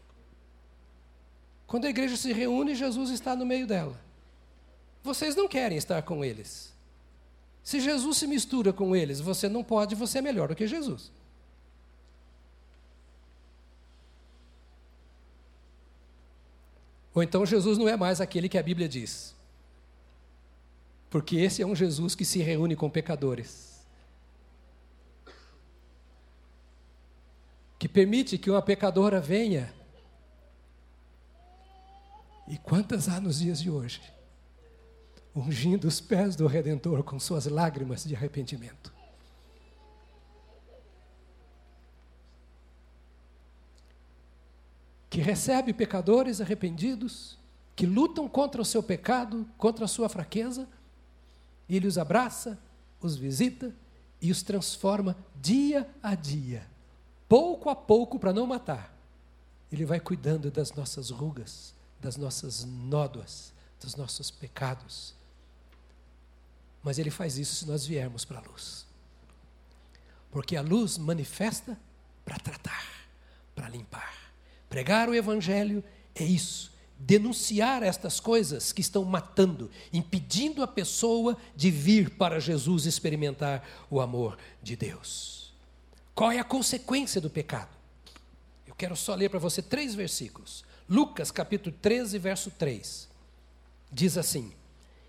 [1.66, 4.01] Quando a igreja se reúne, Jesus está no meio dela.
[5.03, 6.73] Vocês não querem estar com eles.
[7.64, 11.10] Se Jesus se mistura com eles, você não pode, você é melhor do que Jesus.
[17.14, 19.34] Ou então Jesus não é mais aquele que a Bíblia diz.
[21.08, 23.86] Porque esse é um Jesus que se reúne com pecadores.
[27.78, 29.72] Que permite que uma pecadora venha.
[32.46, 34.02] E quantas há nos dias de hoje?
[35.35, 38.93] Ungindo os pés do Redentor com suas lágrimas de arrependimento.
[45.11, 47.39] Que recebe pecadores arrependidos,
[47.74, 50.68] que lutam contra o seu pecado, contra a sua fraqueza,
[51.68, 52.59] e ele os abraça,
[53.01, 53.74] os visita
[54.20, 56.66] e os transforma dia a dia,
[57.28, 58.95] pouco a pouco, para não matar.
[59.70, 65.14] Ele vai cuidando das nossas rugas, das nossas nódoas, dos nossos pecados,
[66.85, 68.87] mas ele faz isso se nós viermos para a luz.
[70.30, 71.78] Porque a luz manifesta
[72.24, 72.93] para tratar.
[73.55, 74.32] para limpar.
[74.68, 75.82] Pregar o Evangelho
[76.12, 76.72] é isso.
[76.99, 84.01] Denunciar estas coisas que estão matando, impedindo a pessoa de vir para Jesus experimentar o
[84.01, 85.55] amor de Deus.
[86.14, 87.70] Qual é a consequência do pecado?
[88.66, 90.64] Eu quero só ler para você três versículos.
[90.89, 93.09] Lucas capítulo 13, verso 3.
[93.93, 94.53] Diz assim: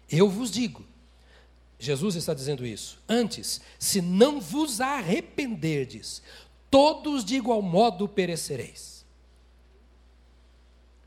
[0.08, 0.86] Eu vos digo,
[1.78, 6.22] Jesus está dizendo isso, antes, se não vos arrependerdes,
[6.72, 9.06] todos de igual modo perecereis.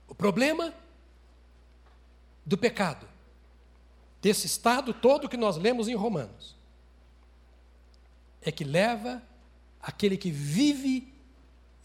[0.06, 0.74] O problema
[2.44, 3.06] do pecado,
[4.20, 6.56] desse estado todo que nós lemos em Romanos,
[8.42, 9.22] é que leva
[9.80, 11.12] aquele que vive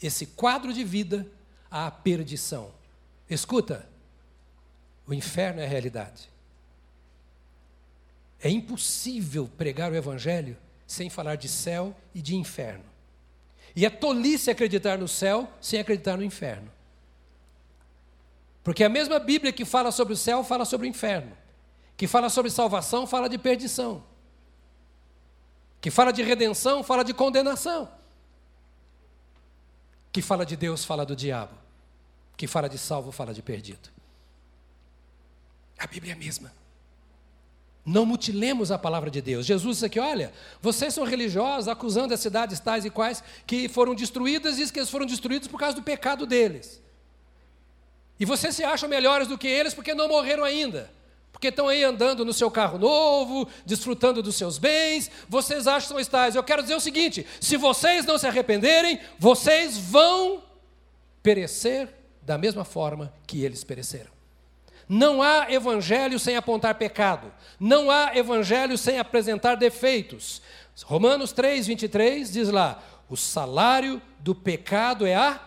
[0.01, 1.27] esse quadro de vida
[1.69, 2.71] à perdição.
[3.29, 3.87] Escuta,
[5.07, 6.32] o inferno é a realidade.
[8.43, 12.83] É impossível pregar o Evangelho sem falar de céu e de inferno.
[13.73, 16.69] E é tolice acreditar no céu sem acreditar no inferno.
[18.61, 21.31] Porque a mesma Bíblia que fala sobre o céu fala sobre o inferno.
[21.95, 24.03] Que fala sobre salvação fala de perdição.
[25.79, 27.89] Que fala de redenção fala de condenação.
[30.11, 31.57] Que fala de Deus fala do diabo.
[32.35, 33.89] Que fala de salvo fala de perdido.
[35.77, 36.62] A Bíblia é a mesma.
[37.85, 39.45] Não mutilemos a palavra de Deus.
[39.45, 40.31] Jesus disse aqui: olha,
[40.61, 44.79] vocês são religiosos, acusando as cidades tais e quais que foram destruídas, e diz que
[44.79, 46.81] eles foram destruídos por causa do pecado deles.
[48.19, 50.89] E vocês se acham melhores do que eles porque não morreram ainda.
[51.33, 55.93] Porque estão aí andando no seu carro novo, desfrutando dos seus bens, vocês acham que
[55.95, 56.35] são.
[56.35, 60.41] Eu quero dizer o seguinte: se vocês não se arrependerem, vocês vão
[61.21, 61.89] perecer
[62.21, 64.13] da mesma forma que eles pereceram.
[64.87, 67.31] Não há evangelho sem apontar pecado.
[67.59, 70.41] Não há evangelho sem apresentar defeitos.
[70.85, 75.39] Romanos 3, 23 diz lá: o salário do pecado é a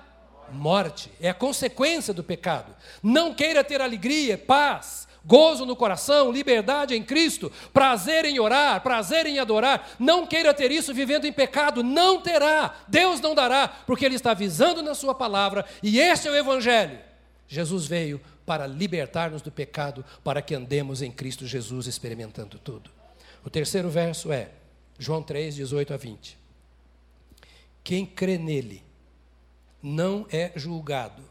[0.53, 2.75] morte, é a consequência do pecado.
[3.03, 9.27] Não queira ter alegria, paz, gozo no coração, liberdade em Cristo, prazer em orar, prazer
[9.27, 9.91] em adorar.
[9.99, 12.77] Não queira ter isso vivendo em pecado, não terá.
[12.87, 16.99] Deus não dará, porque Ele está avisando na Sua palavra, e este é o Evangelho.
[17.49, 22.91] Jesus veio para libertar-nos do pecado, para que andemos em Cristo Jesus experimentando tudo.
[23.45, 24.51] O terceiro verso é
[24.99, 26.39] João 3, 18 a 20.
[27.85, 28.83] Quem crê nele
[29.83, 31.23] não é julgado.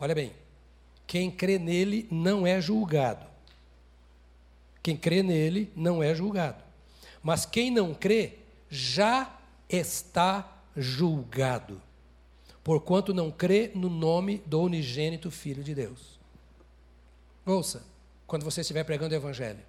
[0.00, 0.32] Olha bem,
[1.06, 3.26] quem crê nele não é julgado.
[4.82, 6.62] Quem crê nele não é julgado.
[7.22, 8.38] Mas quem não crê
[8.70, 11.80] já está julgado,
[12.62, 16.17] porquanto não crê no nome do unigênito Filho de Deus.
[17.48, 17.82] Ouça,
[18.26, 19.64] quando você estiver pregando o Evangelho.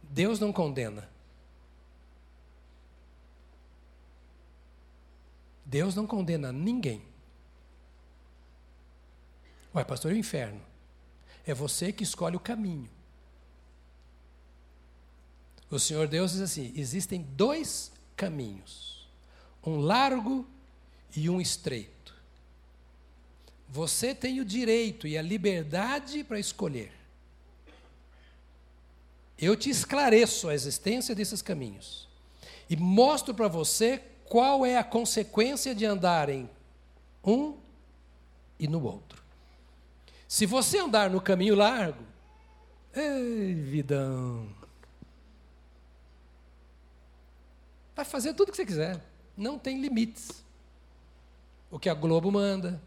[0.00, 1.10] Deus não condena.
[5.64, 7.02] Deus não condena ninguém.
[9.74, 10.62] Ué, pastor, e o inferno?
[11.44, 12.88] É você que escolhe o caminho.
[15.68, 19.08] O Senhor Deus diz assim: existem dois caminhos,
[19.66, 20.48] um largo
[21.16, 21.99] e um estreito.
[23.70, 26.92] Você tem o direito e a liberdade para escolher.
[29.38, 32.08] Eu te esclareço a existência desses caminhos
[32.68, 36.50] e mostro para você qual é a consequência de andar em
[37.24, 37.56] um
[38.58, 39.22] e no outro.
[40.26, 42.04] Se você andar no caminho largo,
[42.92, 44.48] ei, vidão,
[47.94, 49.00] vai fazer tudo o que você quiser,
[49.36, 50.44] não tem limites.
[51.70, 52.80] O que a Globo manda,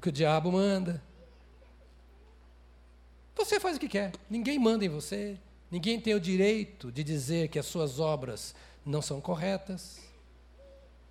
[0.00, 1.02] que o diabo manda.
[3.34, 5.38] Você faz o que quer, ninguém manda em você,
[5.70, 10.00] ninguém tem o direito de dizer que as suas obras não são corretas.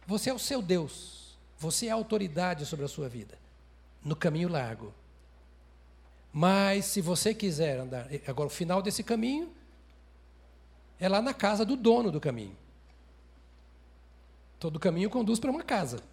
[0.06, 3.36] Você é o seu Deus, você é a autoridade sobre a sua vida,
[4.04, 4.94] no caminho largo.
[6.32, 9.52] Mas se você quiser andar, agora o final desse caminho
[11.00, 12.56] é lá na casa do dono do caminho.
[14.60, 16.13] Todo caminho conduz para uma casa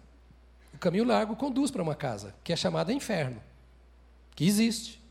[0.77, 3.41] caminho largo conduz para uma casa, que é chamada inferno,
[4.35, 5.01] que existe.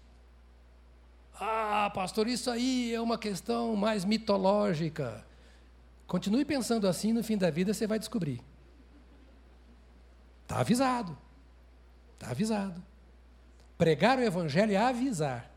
[1.38, 5.24] Ah, pastor, isso aí é uma questão mais mitológica.
[6.06, 8.42] Continue pensando assim, no fim da vida você vai descobrir.
[10.42, 11.16] Está avisado.
[12.14, 12.82] Está avisado.
[13.78, 15.50] Pregar o evangelho é avisar.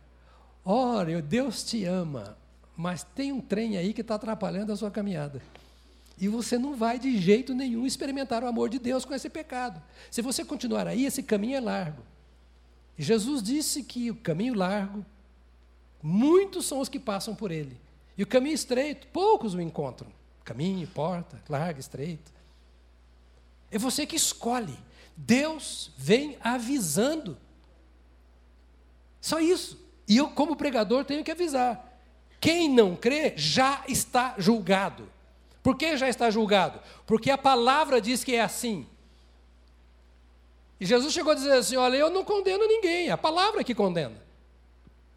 [0.64, 2.38] Olha, Deus te ama,
[2.78, 5.42] mas tem um trem aí que está atrapalhando a sua caminhada.
[6.18, 9.82] E você não vai de jeito nenhum experimentar o amor de Deus com esse pecado.
[10.12, 12.04] Se você continuar aí, esse caminho é largo.
[12.98, 15.06] E Jesus disse que o caminho largo,
[16.02, 17.78] muitos são os que passam por ele.
[18.18, 20.12] E o caminho estreito, poucos o encontram.
[20.44, 22.32] caminho, porta, larga, estreito.
[23.72, 24.78] É você que escolhe.
[25.16, 27.38] Deus vem avisando.
[29.20, 29.84] Só isso.
[30.08, 31.92] E eu, como pregador, tenho que avisar.
[32.40, 35.10] Quem não crê já está julgado.
[35.64, 36.80] Por que já está julgado?
[37.08, 38.86] Porque a palavra diz que é assim.
[40.80, 43.74] E Jesus chegou a dizer assim: Olha, eu não condeno ninguém, é a palavra que
[43.74, 44.22] condena.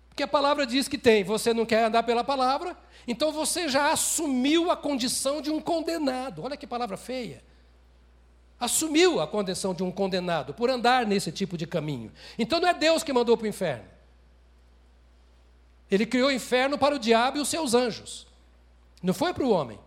[0.08, 2.74] Porque a palavra diz que tem, você não quer andar pela palavra,
[3.06, 6.42] então você já assumiu a condição de um condenado.
[6.42, 7.42] Olha que palavra feia.
[8.58, 12.10] Assumiu a condição de um condenado por andar nesse tipo de caminho.
[12.38, 13.84] Então não é Deus que mandou para o inferno.
[15.90, 18.26] Ele criou o inferno para o diabo e os seus anjos.
[19.02, 19.78] Não foi para o homem.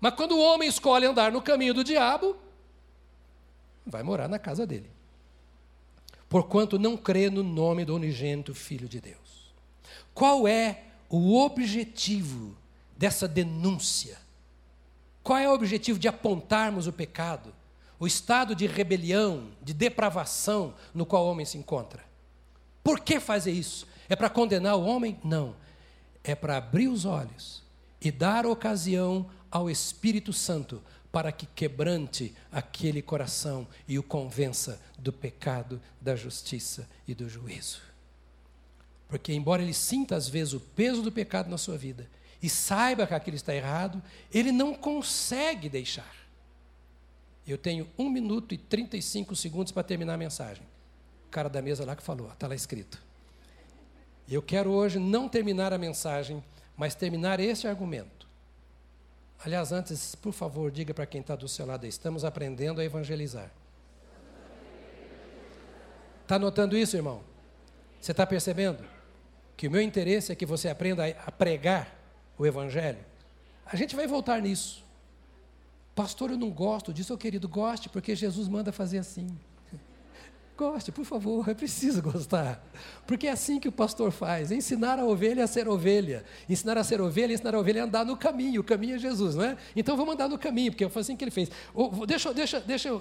[0.00, 2.36] Mas quando o homem escolhe andar no caminho do diabo,
[3.84, 4.90] vai morar na casa dele.
[6.28, 9.52] Porquanto não crê no nome do unigênito Filho de Deus.
[10.14, 12.56] Qual é o objetivo
[12.96, 14.16] dessa denúncia?
[15.22, 17.52] Qual é o objetivo de apontarmos o pecado,
[17.98, 22.04] o estado de rebelião, de depravação no qual o homem se encontra?
[22.82, 23.86] Por que fazer isso?
[24.08, 25.18] É para condenar o homem?
[25.22, 25.54] Não.
[26.24, 27.62] É para abrir os olhos
[28.00, 35.12] e dar ocasião ao Espírito Santo para que quebrante aquele coração e o convença do
[35.12, 37.80] pecado, da justiça e do juízo.
[39.08, 42.08] Porque, embora ele sinta às vezes o peso do pecado na sua vida
[42.40, 44.00] e saiba que aquilo está errado,
[44.32, 46.14] ele não consegue deixar.
[47.46, 50.62] Eu tenho um minuto e 35 segundos para terminar a mensagem.
[51.26, 53.02] O cara da mesa lá que falou, está lá escrito.
[54.28, 56.42] Eu quero hoje não terminar a mensagem,
[56.76, 58.19] mas terminar este argumento.
[59.42, 63.50] Aliás, antes, por favor, diga para quem está do seu lado, estamos aprendendo a evangelizar.
[66.22, 67.22] Está notando isso, irmão?
[68.00, 68.84] Você está percebendo?
[69.56, 71.94] Que o meu interesse é que você aprenda a pregar
[72.38, 72.98] o Evangelho.
[73.66, 74.84] A gente vai voltar nisso.
[75.94, 79.38] Pastor, eu não gosto disso, oh, querido, goste, porque Jesus manda fazer assim.
[80.60, 82.62] Goste, por favor, é preciso gostar.
[83.06, 86.22] Porque é assim que o pastor faz: ensinar a ovelha a ser ovelha.
[86.46, 88.60] Ensinar a ser ovelha, ensinar a ovelha a andar no caminho.
[88.60, 89.56] O caminho é Jesus, não é?
[89.74, 91.50] Então vamos andar no caminho, porque foi assim que ele fez.
[92.06, 93.00] Deixa, deixa, deixa eu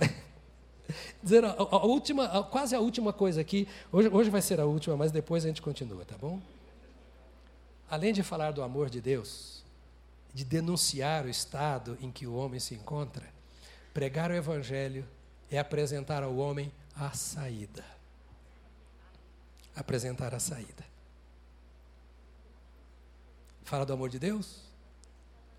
[1.22, 3.68] dizer a, a última, a, quase a última coisa aqui.
[3.92, 6.40] Hoje, hoje vai ser a última, mas depois a gente continua, tá bom?
[7.92, 9.66] Além de falar do amor de Deus,
[10.34, 13.26] de denunciar o estado em que o homem se encontra,
[13.94, 15.06] pregar o Evangelho
[15.52, 17.86] é apresentar ao homem a saída.
[19.76, 20.86] Apresentar a saída.
[23.64, 24.62] Fala do amor de Deus.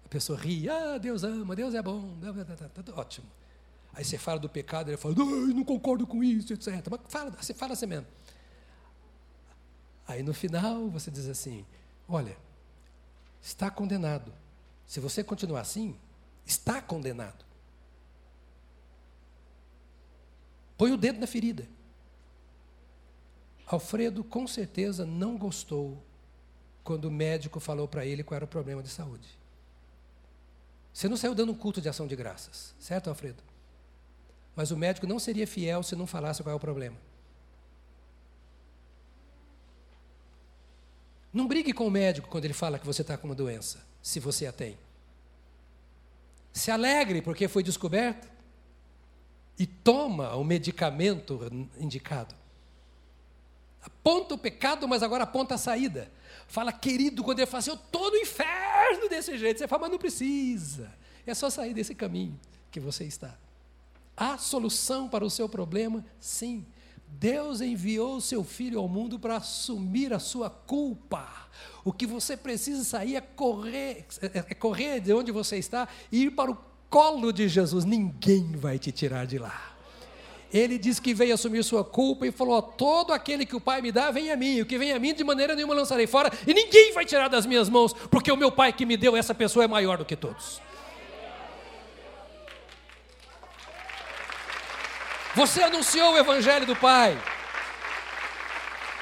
[0.05, 2.19] A pessoa ri, ah, Deus ama, Deus é bom,
[2.97, 3.27] ótimo.
[3.93, 6.87] Aí você fala do pecado, ele fala, não concordo com isso, etc.
[6.91, 8.07] Mas fala, você fala assim mesmo.
[10.07, 11.65] Aí no final você diz assim:
[12.09, 12.37] olha,
[13.41, 14.33] está condenado.
[14.85, 15.97] Se você continuar assim,
[16.45, 17.45] está condenado.
[20.81, 21.69] Põe o dedo na ferida.
[23.67, 26.03] Alfredo com certeza não gostou
[26.83, 29.29] quando o médico falou para ele qual era o problema de saúde.
[30.91, 33.43] Você não saiu dando um culto de ação de graças, certo, Alfredo?
[34.57, 36.97] Mas o médico não seria fiel se não falasse qual é o problema.
[41.31, 44.19] Não brigue com o médico quando ele fala que você está com uma doença, se
[44.19, 44.79] você a tem.
[46.55, 48.40] Se alegre porque foi descoberto
[49.61, 51.39] e toma o medicamento
[51.79, 52.35] indicado.
[53.83, 56.11] Aponta o pecado, mas agora aponta a saída.
[56.49, 59.59] Fala, querido, quando ele fala assim, eu estou no inferno desse jeito.
[59.59, 60.91] Você fala, mas não precisa.
[61.27, 62.41] É só sair desse caminho
[62.71, 63.37] que você está.
[64.17, 66.07] Há solução para o seu problema?
[66.19, 66.65] Sim.
[67.07, 71.51] Deus enviou seu filho ao mundo para assumir a sua culpa.
[71.85, 76.31] O que você precisa sair é correr, é correr de onde você está e ir
[76.31, 79.71] para o colo de Jesus, ninguém vai te tirar de lá.
[80.53, 83.93] Ele diz que veio assumir sua culpa e falou: Todo aquele que o Pai me
[83.93, 84.61] dá, vem a mim.
[84.61, 87.47] O que vem a mim, de maneira nenhuma lançarei fora, e ninguém vai tirar das
[87.47, 90.17] minhas mãos, porque o meu Pai que me deu, essa pessoa é maior do que
[90.17, 90.61] todos.
[95.37, 97.17] Você anunciou o Evangelho do Pai.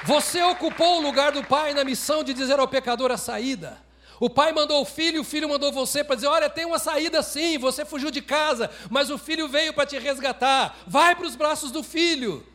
[0.03, 3.88] Você ocupou o lugar do Pai na missão de dizer ao pecador a saída.
[4.19, 7.23] O pai mandou o filho, o filho mandou você para dizer: olha, tem uma saída
[7.23, 10.77] sim, você fugiu de casa, mas o filho veio para te resgatar.
[10.85, 12.45] Vai para os braços do filho.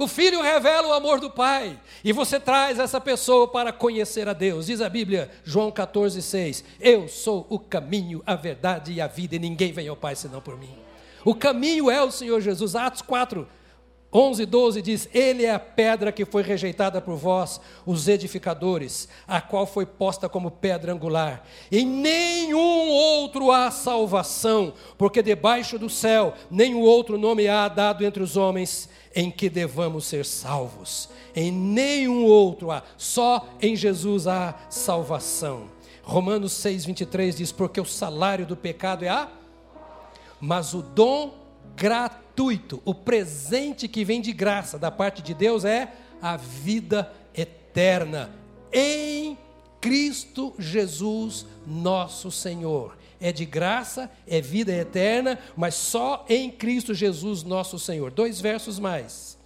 [0.00, 1.78] O filho revela o amor do pai.
[2.02, 4.64] E você traz essa pessoa para conhecer a Deus.
[4.64, 6.64] Diz a Bíblia, João 14, 6.
[6.80, 10.40] Eu sou o caminho, a verdade e a vida, e ninguém vem ao Pai senão
[10.40, 10.74] por mim.
[11.22, 12.74] O caminho é o Senhor Jesus.
[12.74, 13.46] Atos 4,
[14.12, 19.40] 11, 12 diz: Ele é a pedra que foi rejeitada por vós, os edificadores, a
[19.40, 21.44] qual foi posta como pedra angular.
[21.70, 28.22] Em nenhum outro há salvação, porque debaixo do céu nenhum outro nome há dado entre
[28.22, 31.08] os homens em que devamos ser salvos.
[31.34, 35.68] Em nenhum outro há, só em Jesus há salvação.
[36.02, 39.28] Romanos 6, 23 diz: Porque o salário do pecado é a,
[40.40, 41.34] mas o dom
[41.76, 42.29] gratuito,
[42.84, 48.30] o presente que vem de graça da parte de Deus é a vida eterna
[48.72, 49.38] em
[49.80, 52.96] Cristo Jesus, nosso Senhor.
[53.20, 58.10] É de graça, é vida eterna, mas só em Cristo Jesus, nosso Senhor.
[58.10, 59.38] Dois versos mais.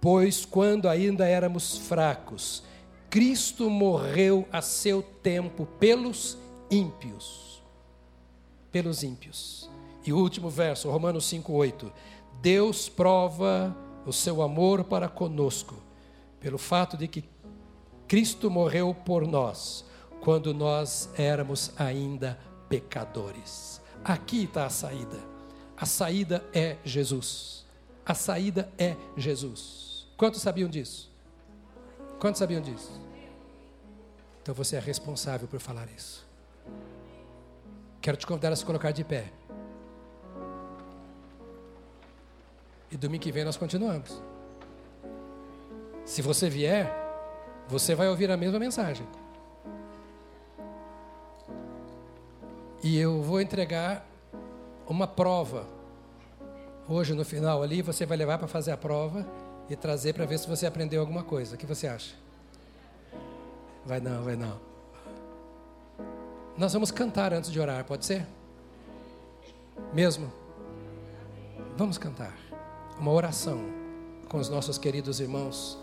[0.00, 2.62] Pois quando ainda éramos fracos,
[3.08, 6.38] Cristo morreu a seu tempo pelos
[6.70, 7.60] ímpios.
[8.70, 9.68] Pelos ímpios.
[10.04, 11.92] E o último verso, Romanos 5,8.
[12.40, 13.76] Deus prova
[14.06, 15.74] o seu amor para conosco,
[16.40, 17.24] pelo fato de que
[18.08, 19.84] Cristo morreu por nós,
[20.20, 22.38] quando nós éramos ainda
[22.68, 23.80] pecadores.
[24.02, 25.18] Aqui está a saída.
[25.76, 27.66] A saída é Jesus.
[28.04, 30.06] A saída é Jesus.
[30.16, 31.10] Quantos sabiam disso?
[32.18, 33.00] Quantos sabiam disso?
[34.42, 36.26] Então você é responsável por falar isso.
[38.00, 39.32] Quero te convidar a se colocar de pé.
[42.90, 44.20] E domingo que vem nós continuamos.
[46.04, 46.92] Se você vier,
[47.68, 49.06] você vai ouvir a mesma mensagem.
[52.82, 54.04] E eu vou entregar
[54.88, 55.66] uma prova.
[56.88, 59.24] Hoje, no final ali, você vai levar para fazer a prova
[59.68, 61.54] e trazer para ver se você aprendeu alguma coisa.
[61.54, 62.16] O que você acha?
[63.86, 64.58] Vai não, vai não.
[66.56, 68.26] Nós vamos cantar antes de orar, pode ser?
[69.94, 70.32] Mesmo?
[71.76, 72.49] Vamos cantar
[73.00, 73.58] uma oração
[74.28, 75.78] com os nossos queridos irmãos.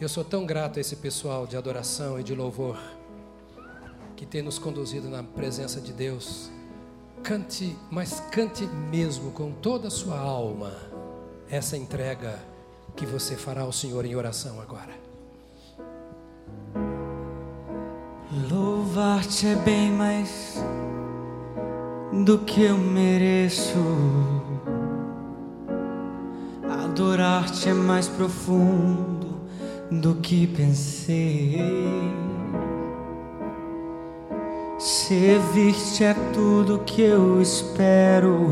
[0.00, 2.78] Eu sou tão grato a esse pessoal de adoração e de louvor
[4.14, 6.48] que tem nos conduzido na presença de Deus.
[7.24, 10.72] Cante, mas cante mesmo com toda a sua alma
[11.50, 12.38] essa entrega
[12.94, 14.94] que você fará ao Senhor em oração agora.
[18.48, 20.56] Louvar-te é bem mais
[22.24, 24.37] do que eu mereço.
[26.98, 29.42] Adorar-te é mais profundo
[29.88, 31.62] do que pensei.
[34.76, 38.48] Servir-te é tudo que eu espero.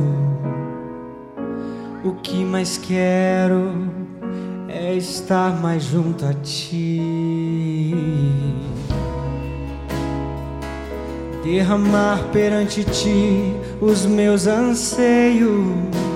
[2.05, 3.72] O que mais quero
[4.68, 7.03] é estar mais junto a ti.
[11.42, 16.07] Derramar perante ti os meus anseios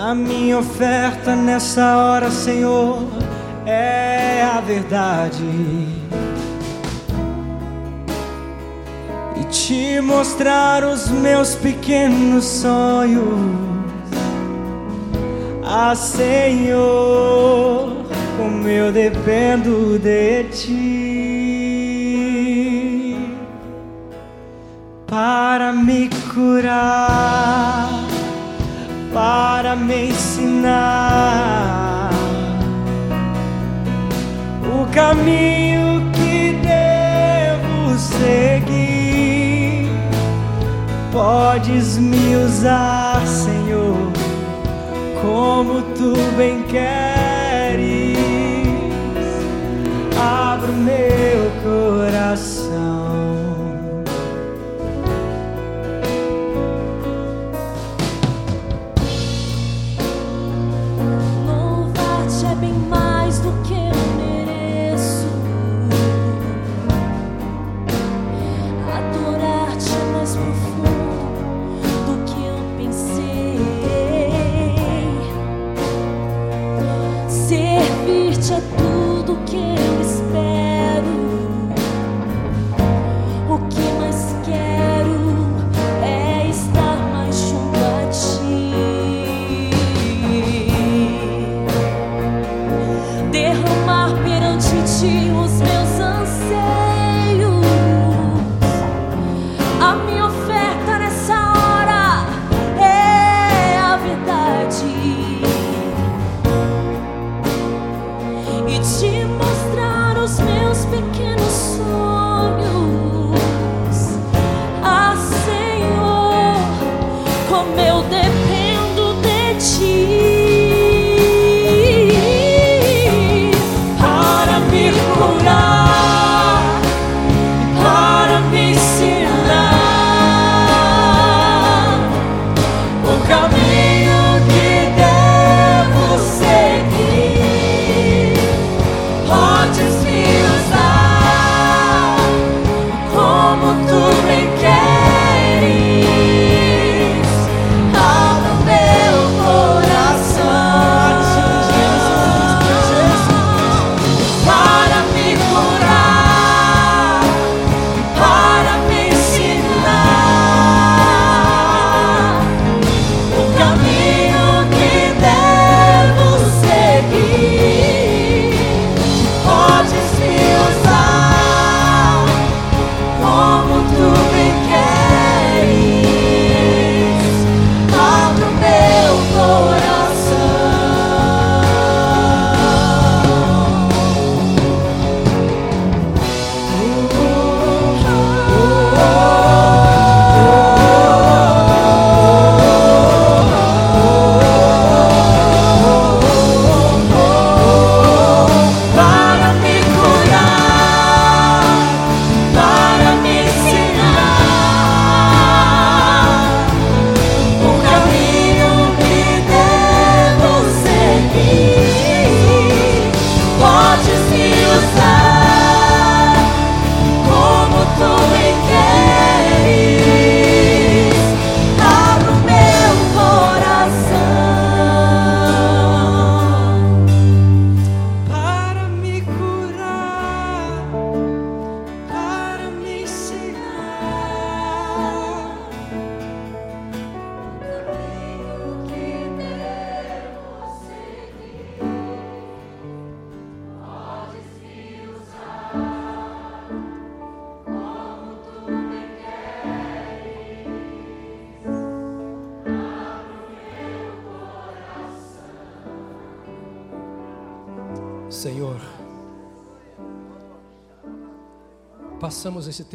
[0.00, 3.02] a minha oferta nessa hora, Senhor,
[3.66, 5.42] é a verdade.
[9.40, 13.26] E te mostrar os meus pequenos sonhos.
[15.64, 16.76] Ah, Senhor,
[18.36, 20.78] como eu dependo de ti
[25.08, 28.07] para me curar
[29.18, 32.08] para me ensinar
[34.62, 39.90] o caminho que devo seguir.
[41.10, 44.12] Podes me usar, Senhor,
[45.20, 48.16] como tu bem queres.
[50.16, 52.57] Abra o meu coração.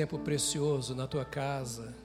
[0.03, 1.95] Tempo precioso na tua casa,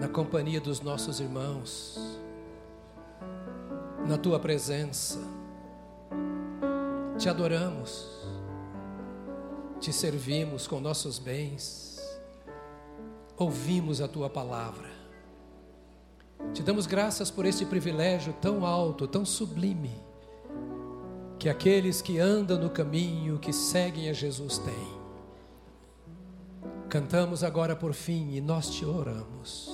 [0.00, 2.18] na companhia dos nossos irmãos,
[4.08, 5.20] na tua presença.
[7.16, 8.08] Te adoramos,
[9.78, 12.00] te servimos com nossos bens,
[13.36, 14.90] ouvimos a tua palavra.
[16.52, 19.94] Te damos graças por este privilégio tão alto, tão sublime,
[21.38, 25.03] que aqueles que andam no caminho, que seguem a Jesus têm.
[26.94, 29.68] Cantamos agora por fim e nós te oramos.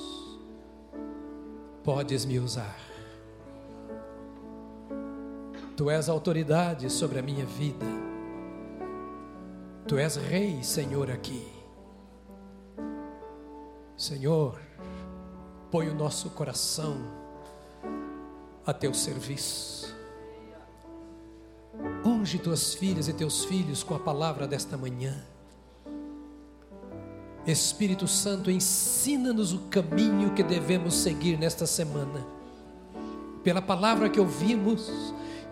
[1.84, 2.78] Podes me usar.
[5.76, 7.84] Tu és autoridade sobre a minha vida.
[9.86, 11.46] Tu és Rei, Senhor, aqui.
[13.98, 14.58] Senhor,
[15.70, 16.96] põe o nosso coração
[18.64, 19.94] a teu serviço.
[22.02, 25.22] Unge tuas filhas e teus filhos com a palavra desta manhã.
[27.50, 32.24] Espírito Santo, ensina-nos o caminho que devemos seguir nesta semana.
[33.42, 34.90] Pela palavra que ouvimos,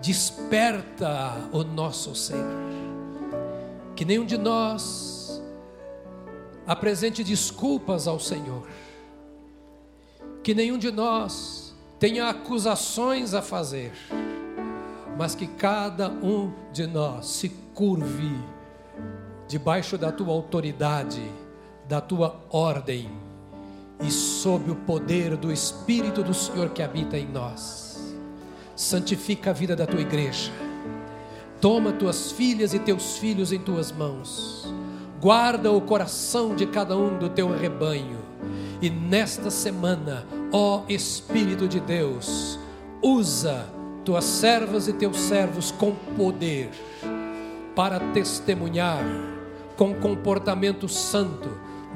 [0.00, 2.44] desperta o nosso ser.
[3.96, 5.42] Que nenhum de nós
[6.66, 8.66] apresente desculpas ao Senhor
[10.48, 13.92] que nenhum de nós tenha acusações a fazer,
[15.14, 18.34] mas que cada um de nós se curve
[19.46, 21.20] debaixo da tua autoridade,
[21.88, 23.10] da tua ordem
[24.00, 28.14] e sob o poder do Espírito do Senhor que habita em nós.
[28.76, 30.52] Santifica a vida da tua igreja.
[31.60, 34.72] Toma tuas filhas e teus filhos em tuas mãos.
[35.20, 38.18] Guarda o coração de cada um do teu rebanho.
[38.80, 42.58] E nesta semana, Ó Espírito de Deus,
[43.02, 43.66] usa
[44.04, 46.70] tuas servas e teus servos com poder
[47.74, 49.04] para testemunhar
[49.78, 51.48] com comportamento santo,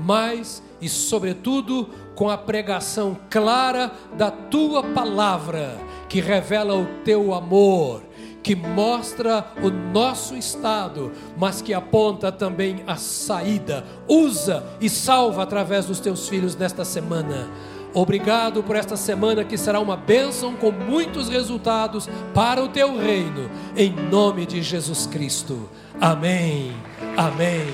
[0.05, 8.03] mas e sobretudo com a pregação clara da tua palavra, que revela o teu amor,
[8.43, 13.85] que mostra o nosso estado, mas que aponta também a saída.
[14.09, 17.49] Usa e salva através dos teus filhos nesta semana
[17.95, 23.51] Obrigado por esta semana que será uma bênção com muitos resultados para o teu reino,
[23.77, 25.69] em nome de Jesus Cristo.
[26.01, 26.73] Amém,
[27.17, 27.67] amém,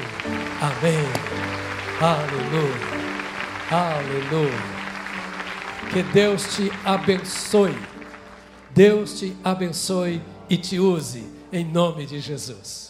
[0.60, 1.57] amém.
[2.00, 2.76] Aleluia,
[3.72, 4.78] aleluia.
[5.92, 7.76] Que Deus te abençoe,
[8.70, 12.88] Deus te abençoe e te use, em nome de Jesus.